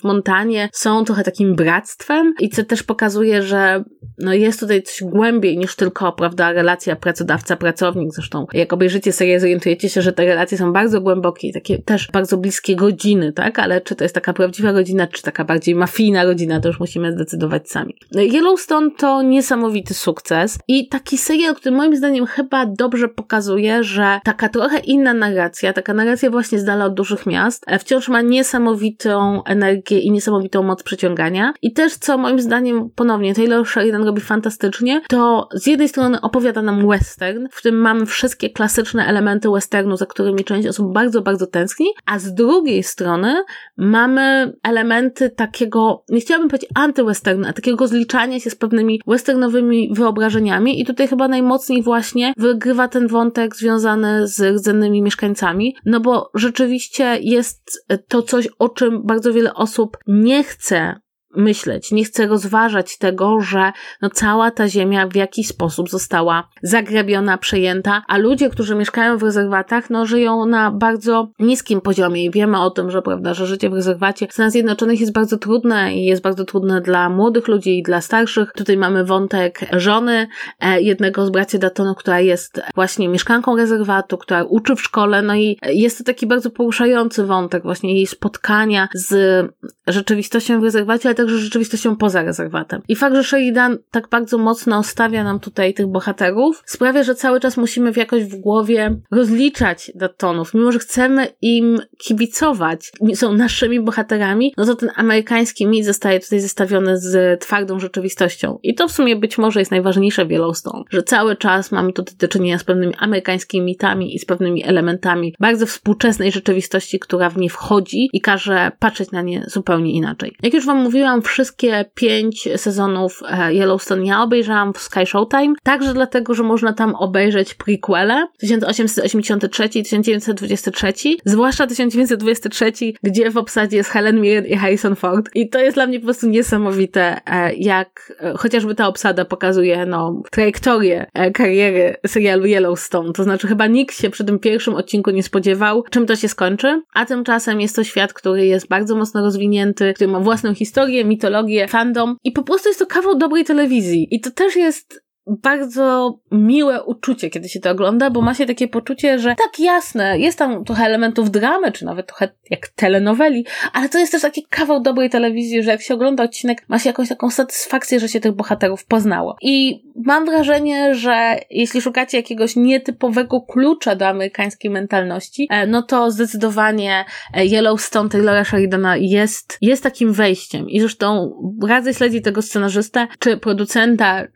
w 0.00 0.04
Montanie 0.04 0.68
są 0.72 1.04
trochę 1.04 1.24
takim 1.24 1.54
bractwem 1.54 2.34
i 2.40 2.48
co 2.48 2.64
też 2.64 2.82
pokazuje, 2.82 3.42
że 3.42 3.84
no 4.20 4.34
jest 4.34 4.60
tutaj 4.60 4.82
coś 4.82 5.02
głębiej 5.02 5.58
niż 5.58 5.76
tylko, 5.76 6.12
prawda, 6.12 6.52
relacja 6.52 6.96
pracodawca-pracownik. 6.96 8.08
Zresztą, 8.12 8.46
jak 8.52 8.72
obejrzycie 8.72 9.12
serię, 9.12 9.40
zorientujecie 9.40 9.88
się, 9.88 10.02
że 10.02 10.12
te 10.12 10.24
relacje 10.24 10.58
są 10.58 10.72
bardzo 10.72 11.00
głębokie 11.00 11.52
takie 11.52 11.78
też 11.78 12.08
bardzo 12.12 12.36
bliskie 12.36 12.76
godziny, 12.76 13.32
tak? 13.32 13.58
Ale 13.58 13.80
czy 13.80 13.94
to 13.94 14.04
jest 14.04 14.14
taka 14.14 14.32
prawdziwa 14.32 14.72
rodzina, 14.72 15.06
czy 15.06 15.22
taka 15.22 15.44
bardziej 15.44 15.74
mafijna 15.74 16.24
rodzina, 16.24 16.60
to 16.60 16.68
już 16.68 16.80
musimy 16.80 17.12
zdecydować 17.12 17.70
sami. 17.70 17.94
Yellowstone 18.14 18.90
to 18.90 19.22
niesamowity 19.22 19.94
sukces 19.94 20.58
i 20.68 20.88
taki 20.88 21.18
serial, 21.18 21.54
który 21.54 21.76
moim 21.76 21.96
zdaniem 21.96 22.26
chyba 22.26 22.66
dobrze 22.66 23.08
pokazuje, 23.08 23.84
że 23.84 24.20
taka 24.24 24.48
trochę 24.48 24.78
inna 24.78 25.14
narracja, 25.14 25.72
taka 25.72 25.94
narracja 25.94 26.30
właśnie 26.30 26.58
z 26.58 26.64
dala 26.64 26.84
od 26.84 26.94
dużych 26.94 27.26
miast, 27.26 27.64
e, 27.66 27.78
wciąż 27.78 28.08
ma 28.08 28.22
niesamowitą 28.22 29.44
energię 29.44 29.98
i 29.98 30.10
niesamowitą 30.10 30.62
moc 30.62 30.82
przyciągania. 30.82 31.54
I 31.62 31.72
też, 31.72 31.96
co 31.96 32.18
moim 32.18 32.40
zdaniem 32.40 32.90
ponownie 32.94 33.34
Taylor 33.34 33.66
Sheridan 33.66 34.04
robi 34.10 34.20
fantastycznie, 34.20 35.00
to 35.08 35.48
z 35.54 35.66
jednej 35.66 35.88
strony 35.88 36.20
opowiada 36.20 36.62
nam 36.62 36.88
western, 36.88 37.46
w 37.50 37.56
którym 37.56 37.80
mamy 37.80 38.06
wszystkie 38.06 38.50
klasyczne 38.50 39.06
elementy 39.06 39.50
westernu, 39.50 39.96
za 39.96 40.06
którymi 40.06 40.44
część 40.44 40.68
osób 40.68 40.92
bardzo, 40.92 41.22
bardzo 41.22 41.46
tęskni, 41.46 41.86
a 42.06 42.18
z 42.18 42.34
drugiej 42.34 42.82
strony 42.82 43.44
mamy 43.76 44.52
elementy 44.62 45.30
takiego, 45.30 46.04
nie 46.08 46.20
chciałabym 46.20 46.48
powiedzieć 46.48 46.70
antywesternu, 46.74 47.48
a 47.48 47.52
takiego 47.52 47.86
zliczania 47.86 48.40
się 48.40 48.50
z 48.50 48.54
pewnymi 48.54 49.00
westernowymi 49.06 49.90
wyobrażeniami 49.94 50.80
i 50.80 50.84
tutaj 50.84 51.08
chyba 51.08 51.28
najmocniej 51.28 51.82
właśnie 51.82 52.32
wygrywa 52.36 52.88
ten 52.88 53.08
wątek 53.08 53.56
związany 53.56 54.28
z 54.28 54.40
rdzennymi 54.56 55.02
mieszkańcami, 55.02 55.76
no 55.84 56.00
bo 56.00 56.30
rzeczywiście 56.34 57.18
jest 57.20 57.86
to 58.08 58.22
coś, 58.22 58.48
o 58.58 58.68
czym 58.68 59.02
bardzo 59.06 59.32
wiele 59.32 59.54
osób 59.54 59.96
nie 60.06 60.44
chce 60.44 61.00
myśleć, 61.36 61.92
nie 61.92 62.04
chcę 62.04 62.26
rozważać 62.26 62.98
tego, 62.98 63.40
że 63.40 63.72
no 64.02 64.10
cała 64.10 64.50
ta 64.50 64.68
ziemia 64.68 65.06
w 65.06 65.16
jakiś 65.16 65.48
sposób 65.48 65.90
została 65.90 66.48
zagrabiona, 66.62 67.38
przejęta, 67.38 68.02
a 68.08 68.18
ludzie, 68.18 68.50
którzy 68.50 68.74
mieszkają 68.74 69.18
w 69.18 69.22
rezerwatach, 69.22 69.90
no 69.90 70.06
żyją 70.06 70.46
na 70.46 70.70
bardzo 70.70 71.30
niskim 71.38 71.80
poziomie. 71.80 72.24
I 72.24 72.30
wiemy 72.30 72.60
o 72.60 72.70
tym, 72.70 72.90
że 72.90 73.02
prawda, 73.02 73.34
że 73.34 73.46
życie 73.46 73.70
w 73.70 73.74
rezerwacie 73.74 74.26
w 74.28 74.32
Stanach 74.32 74.52
Zjednoczonych 74.52 75.00
jest 75.00 75.12
bardzo 75.12 75.38
trudne 75.38 75.94
i 75.94 76.04
jest 76.04 76.22
bardzo 76.22 76.44
trudne 76.44 76.80
dla 76.80 77.08
młodych 77.08 77.48
ludzi 77.48 77.78
i 77.78 77.82
dla 77.82 78.00
starszych. 78.00 78.52
Tutaj 78.52 78.76
mamy 78.76 79.04
wątek 79.04 79.60
żony 79.72 80.28
e, 80.60 80.80
jednego 80.80 81.26
z 81.26 81.30
braci 81.30 81.58
Datonu, 81.58 81.94
która 81.94 82.20
jest 82.20 82.60
właśnie 82.74 83.08
mieszkanką 83.08 83.56
rezerwatu, 83.56 84.18
która 84.18 84.44
uczy 84.44 84.76
w 84.76 84.82
szkole, 84.82 85.22
no 85.22 85.34
i 85.34 85.58
jest 85.66 85.98
to 85.98 86.04
taki 86.04 86.26
bardzo 86.26 86.50
poruszający 86.50 87.26
wątek 87.26 87.62
właśnie 87.62 87.94
jej 87.94 88.06
spotkania 88.06 88.88
z 88.94 89.46
rzeczywistością 89.86 90.60
w 90.60 90.64
rezerwacie, 90.64 91.08
ale 91.08 91.14
także 91.20 91.38
rzeczywistością 91.38 91.96
poza 91.96 92.22
rezerwatem. 92.22 92.82
I 92.88 92.96
fakt, 92.96 93.16
że 93.16 93.24
Sheridan 93.24 93.78
tak 93.90 94.08
bardzo 94.08 94.38
mocno 94.38 94.82
stawia 94.82 95.24
nam 95.24 95.40
tutaj 95.40 95.74
tych 95.74 95.86
bohaterów, 95.86 96.62
sprawia, 96.66 97.02
że 97.02 97.14
cały 97.14 97.40
czas 97.40 97.56
musimy 97.56 97.92
jakoś 97.96 98.24
w 98.24 98.36
głowie 98.36 99.00
rozliczać 99.10 99.92
Datonów, 99.94 100.54
mimo 100.54 100.72
że 100.72 100.78
chcemy 100.78 101.26
im 101.42 101.80
kibicować, 101.98 102.92
są 103.14 103.32
naszymi 103.32 103.80
bohaterami, 103.80 104.54
no 104.56 104.64
to 104.64 104.74
ten 104.74 104.90
amerykański 104.96 105.66
mit 105.66 105.84
zostaje 105.84 106.20
tutaj 106.20 106.40
zestawiony 106.40 106.98
z 106.98 107.40
twardą 107.40 107.80
rzeczywistością. 107.80 108.58
I 108.62 108.74
to 108.74 108.88
w 108.88 108.92
sumie 108.92 109.16
być 109.16 109.38
może 109.38 109.60
jest 109.60 109.70
najważniejsze 109.70 110.26
w 110.26 110.30
Yellowstone, 110.30 110.84
że 110.90 111.02
cały 111.02 111.36
czas 111.36 111.72
mamy 111.72 111.92
tutaj 111.92 112.16
do 112.18 112.28
czynienia 112.28 112.58
z 112.58 112.64
pewnymi 112.64 112.94
amerykańskimi 112.98 113.66
mitami 113.66 114.14
i 114.14 114.18
z 114.18 114.24
pewnymi 114.24 114.64
elementami 114.64 115.34
bardzo 115.40 115.66
współczesnej 115.66 116.32
rzeczywistości, 116.32 116.98
która 116.98 117.30
w 117.30 117.36
nie 117.36 117.50
wchodzi 117.50 118.08
i 118.12 118.20
każe 118.20 118.72
patrzeć 118.78 119.10
na 119.10 119.22
nie 119.22 119.44
zupełnie 119.46 119.92
inaczej. 119.92 120.36
Jak 120.42 120.54
już 120.54 120.66
Wam 120.66 120.76
mówiłam, 120.76 121.09
wszystkie 121.22 121.84
pięć 121.94 122.48
sezonów 122.56 123.22
e, 123.28 123.54
Yellowstone 123.54 124.06
ja 124.06 124.22
obejrzałam 124.22 124.72
w 124.72 124.78
Sky 124.78 125.06
Showtime, 125.06 125.54
także 125.62 125.94
dlatego, 125.94 126.34
że 126.34 126.42
można 126.42 126.72
tam 126.72 126.94
obejrzeć 126.94 127.54
prequele 127.54 128.26
1883 128.38 129.64
i 129.64 129.82
1923, 129.82 130.92
zwłaszcza 131.24 131.66
1923, 131.66 132.72
gdzie 133.02 133.30
w 133.30 133.36
obsadzie 133.36 133.76
jest 133.76 133.90
Helen 133.90 134.20
Mirren 134.20 134.46
i 134.46 134.56
Harrison 134.56 134.96
Ford. 134.96 135.30
I 135.34 135.48
to 135.48 135.58
jest 135.58 135.76
dla 135.76 135.86
mnie 135.86 136.00
po 136.00 136.04
prostu 136.04 136.28
niesamowite, 136.28 137.20
e, 137.26 137.54
jak 137.54 138.12
e, 138.20 138.34
chociażby 138.36 138.74
ta 138.74 138.88
obsada 138.88 139.24
pokazuje 139.24 139.86
no, 139.86 140.22
trajektorię 140.30 141.06
kariery 141.34 141.96
serialu 142.06 142.46
Yellowstone. 142.46 143.12
To 143.12 143.24
znaczy 143.24 143.48
chyba 143.48 143.66
nikt 143.66 143.96
się 143.96 144.10
przy 144.10 144.24
tym 144.24 144.38
pierwszym 144.38 144.74
odcinku 144.74 145.10
nie 145.10 145.22
spodziewał, 145.22 145.84
czym 145.90 146.06
to 146.06 146.16
się 146.16 146.28
skończy, 146.28 146.82
a 146.94 147.06
tymczasem 147.06 147.60
jest 147.60 147.76
to 147.76 147.84
świat, 147.84 148.12
który 148.12 148.46
jest 148.46 148.68
bardzo 148.68 148.96
mocno 148.96 149.20
rozwinięty, 149.20 149.92
który 149.94 150.10
ma 150.10 150.20
własną 150.20 150.54
historię, 150.54 150.99
mitologię, 151.04 151.68
fandom 151.68 152.16
i 152.24 152.32
po 152.32 152.42
prostu 152.42 152.68
jest 152.68 152.78
to 152.78 152.86
kawał 152.86 153.18
dobrej 153.18 153.44
telewizji. 153.44 154.08
I 154.10 154.20
to 154.20 154.30
też 154.30 154.56
jest 154.56 155.09
bardzo 155.26 156.18
miłe 156.30 156.82
uczucie, 156.82 157.30
kiedy 157.30 157.48
się 157.48 157.60
to 157.60 157.70
ogląda, 157.70 158.10
bo 158.10 158.20
ma 158.20 158.34
się 158.34 158.46
takie 158.46 158.68
poczucie, 158.68 159.18
że 159.18 159.28
tak 159.28 159.58
jasne, 159.58 160.18
jest 160.18 160.38
tam 160.38 160.64
trochę 160.64 160.84
elementów 160.84 161.30
dramy, 161.30 161.72
czy 161.72 161.84
nawet 161.84 162.06
trochę 162.06 162.28
jak 162.50 162.68
telenoweli, 162.68 163.46
ale 163.72 163.88
to 163.88 163.98
jest 163.98 164.12
też 164.12 164.22
taki 164.22 164.46
kawał 164.50 164.80
dobrej 164.80 165.10
telewizji, 165.10 165.62
że 165.62 165.70
jak 165.70 165.82
się 165.82 165.94
ogląda 165.94 166.24
odcinek, 166.24 166.64
ma 166.68 166.78
się 166.78 166.88
jakąś 166.88 167.08
taką 167.08 167.30
satysfakcję, 167.30 168.00
że 168.00 168.08
się 168.08 168.20
tych 168.20 168.32
bohaterów 168.32 168.84
poznało. 168.86 169.36
I 169.42 169.84
mam 170.04 170.26
wrażenie, 170.26 170.94
że 170.94 171.36
jeśli 171.50 171.80
szukacie 171.80 172.16
jakiegoś 172.16 172.56
nietypowego 172.56 173.40
klucza 173.40 173.96
do 173.96 174.08
amerykańskiej 174.08 174.70
mentalności, 174.70 175.46
e, 175.50 175.66
no 175.66 175.82
to 175.82 176.10
zdecydowanie 176.10 177.04
e, 177.34 177.46
Yellowstone 177.46 178.08
Taylora 178.08 178.44
Sheridana 178.44 178.96
jest, 178.96 179.58
jest 179.60 179.82
takim 179.82 180.12
wejściem. 180.12 180.68
I 180.68 180.80
zresztą 180.80 181.32
radzę 181.68 181.94
śledzić 181.94 182.24
tego 182.24 182.42
scenarzystę, 182.42 183.06
czy 183.18 183.36
producenta, 183.36 184.26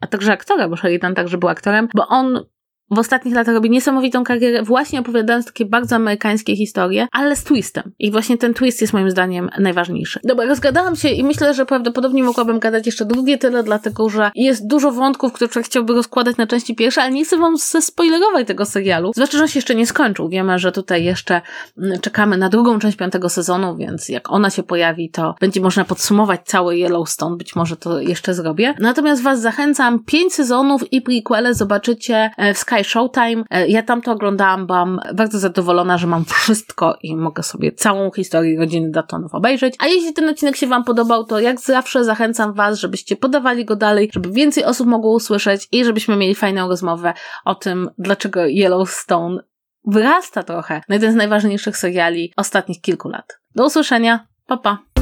a 0.00 0.06
także 0.06 0.32
aktora, 0.32 0.68
bo 0.68 0.76
Sheridan 0.76 1.14
także 1.14 1.38
był 1.38 1.48
aktorem, 1.48 1.88
bo 1.94 2.08
on 2.08 2.44
w 2.90 2.98
ostatnich 2.98 3.34
latach 3.34 3.54
robi 3.54 3.70
niesamowitą 3.70 4.24
karierę, 4.24 4.62
właśnie 4.62 5.00
opowiadając 5.00 5.46
takie 5.46 5.64
bardzo 5.64 5.96
amerykańskie 5.96 6.56
historie, 6.56 7.08
ale 7.12 7.36
z 7.36 7.44
twistem. 7.44 7.92
I 7.98 8.10
właśnie 8.10 8.38
ten 8.38 8.54
twist 8.54 8.80
jest 8.80 8.92
moim 8.92 9.10
zdaniem 9.10 9.50
najważniejszy. 9.58 10.20
Dobra, 10.24 10.46
rozgadałam 10.46 10.96
się 10.96 11.08
i 11.08 11.24
myślę, 11.24 11.54
że 11.54 11.66
prawdopodobnie 11.66 12.22
mogłabym 12.22 12.58
gadać 12.58 12.86
jeszcze 12.86 13.04
drugie 13.04 13.38
tyle, 13.38 13.62
dlatego 13.62 14.08
że 14.08 14.30
jest 14.34 14.66
dużo 14.66 14.92
wątków, 14.92 15.32
które 15.32 15.62
chciałby 15.62 15.94
rozkładać 15.94 16.36
na 16.36 16.46
części 16.46 16.74
pierwsze, 16.74 17.02
ale 17.02 17.12
nie 17.12 17.24
chcę 17.24 17.38
wam 17.38 17.58
spoilerować 17.58 18.46
tego 18.46 18.64
serialu. 18.64 19.12
Zwłaszcza, 19.14 19.38
że 19.38 19.42
on 19.42 19.48
się 19.48 19.58
jeszcze 19.58 19.74
nie 19.74 19.86
skończył. 19.86 20.28
Wiemy, 20.28 20.58
że 20.58 20.72
tutaj 20.72 21.04
jeszcze 21.04 21.40
mm, 21.78 22.00
czekamy 22.00 22.36
na 22.38 22.48
drugą 22.48 22.78
część 22.78 22.96
piątego 22.96 23.28
sezonu, 23.28 23.76
więc 23.76 24.08
jak 24.08 24.32
ona 24.32 24.50
się 24.50 24.62
pojawi, 24.62 25.10
to 25.10 25.34
będzie 25.40 25.60
można 25.60 25.84
podsumować 25.84 26.40
cały 26.44 26.76
Yellowstone. 26.76 27.36
Być 27.36 27.56
może 27.56 27.76
to 27.76 28.00
jeszcze 28.00 28.34
zrobię. 28.34 28.74
Natomiast 28.80 29.22
was 29.22 29.40
zachęcam, 29.40 30.04
pięć 30.04 30.34
sezonów 30.34 30.92
i 30.92 31.02
prequele 31.02 31.54
zobaczycie 31.54 32.30
e, 32.36 32.54
w 32.54 32.58
Sky 32.58 32.75
Sky 32.76 32.84
Showtime. 32.84 33.44
E, 33.50 33.68
ja 33.68 33.82
tam 33.82 34.02
to 34.02 34.12
oglądałam, 34.12 34.66
byłam 34.66 35.00
bardzo 35.14 35.38
zadowolona, 35.38 35.98
że 35.98 36.06
mam 36.06 36.24
wszystko 36.24 36.96
i 37.02 37.16
mogę 37.16 37.42
sobie 37.42 37.72
całą 37.72 38.10
historię 38.10 38.58
rodziny 38.58 38.90
Datonów 38.90 39.34
obejrzeć. 39.34 39.74
A 39.78 39.86
jeśli 39.86 40.12
ten 40.12 40.28
odcinek 40.28 40.56
się 40.56 40.66
Wam 40.66 40.84
podobał, 40.84 41.24
to 41.24 41.40
jak 41.40 41.60
zawsze 41.60 42.04
zachęcam 42.04 42.54
Was, 42.54 42.78
żebyście 42.78 43.16
podawali 43.16 43.64
go 43.64 43.76
dalej, 43.76 44.10
żeby 44.12 44.30
więcej 44.30 44.64
osób 44.64 44.86
mogło 44.86 45.12
usłyszeć 45.12 45.68
i 45.72 45.84
żebyśmy 45.84 46.16
mieli 46.16 46.34
fajną 46.34 46.68
rozmowę 46.68 47.14
o 47.44 47.54
tym, 47.54 47.90
dlaczego 47.98 48.40
Yellowstone 48.46 49.42
wyrasta 49.84 50.42
trochę 50.42 50.80
na 50.88 50.94
jeden 50.94 51.12
z 51.12 51.16
najważniejszych 51.16 51.76
seriali 51.76 52.32
ostatnich 52.36 52.80
kilku 52.80 53.08
lat. 53.08 53.38
Do 53.54 53.66
usłyszenia. 53.66 54.26
Pa, 54.46 54.56
pa. 54.56 54.95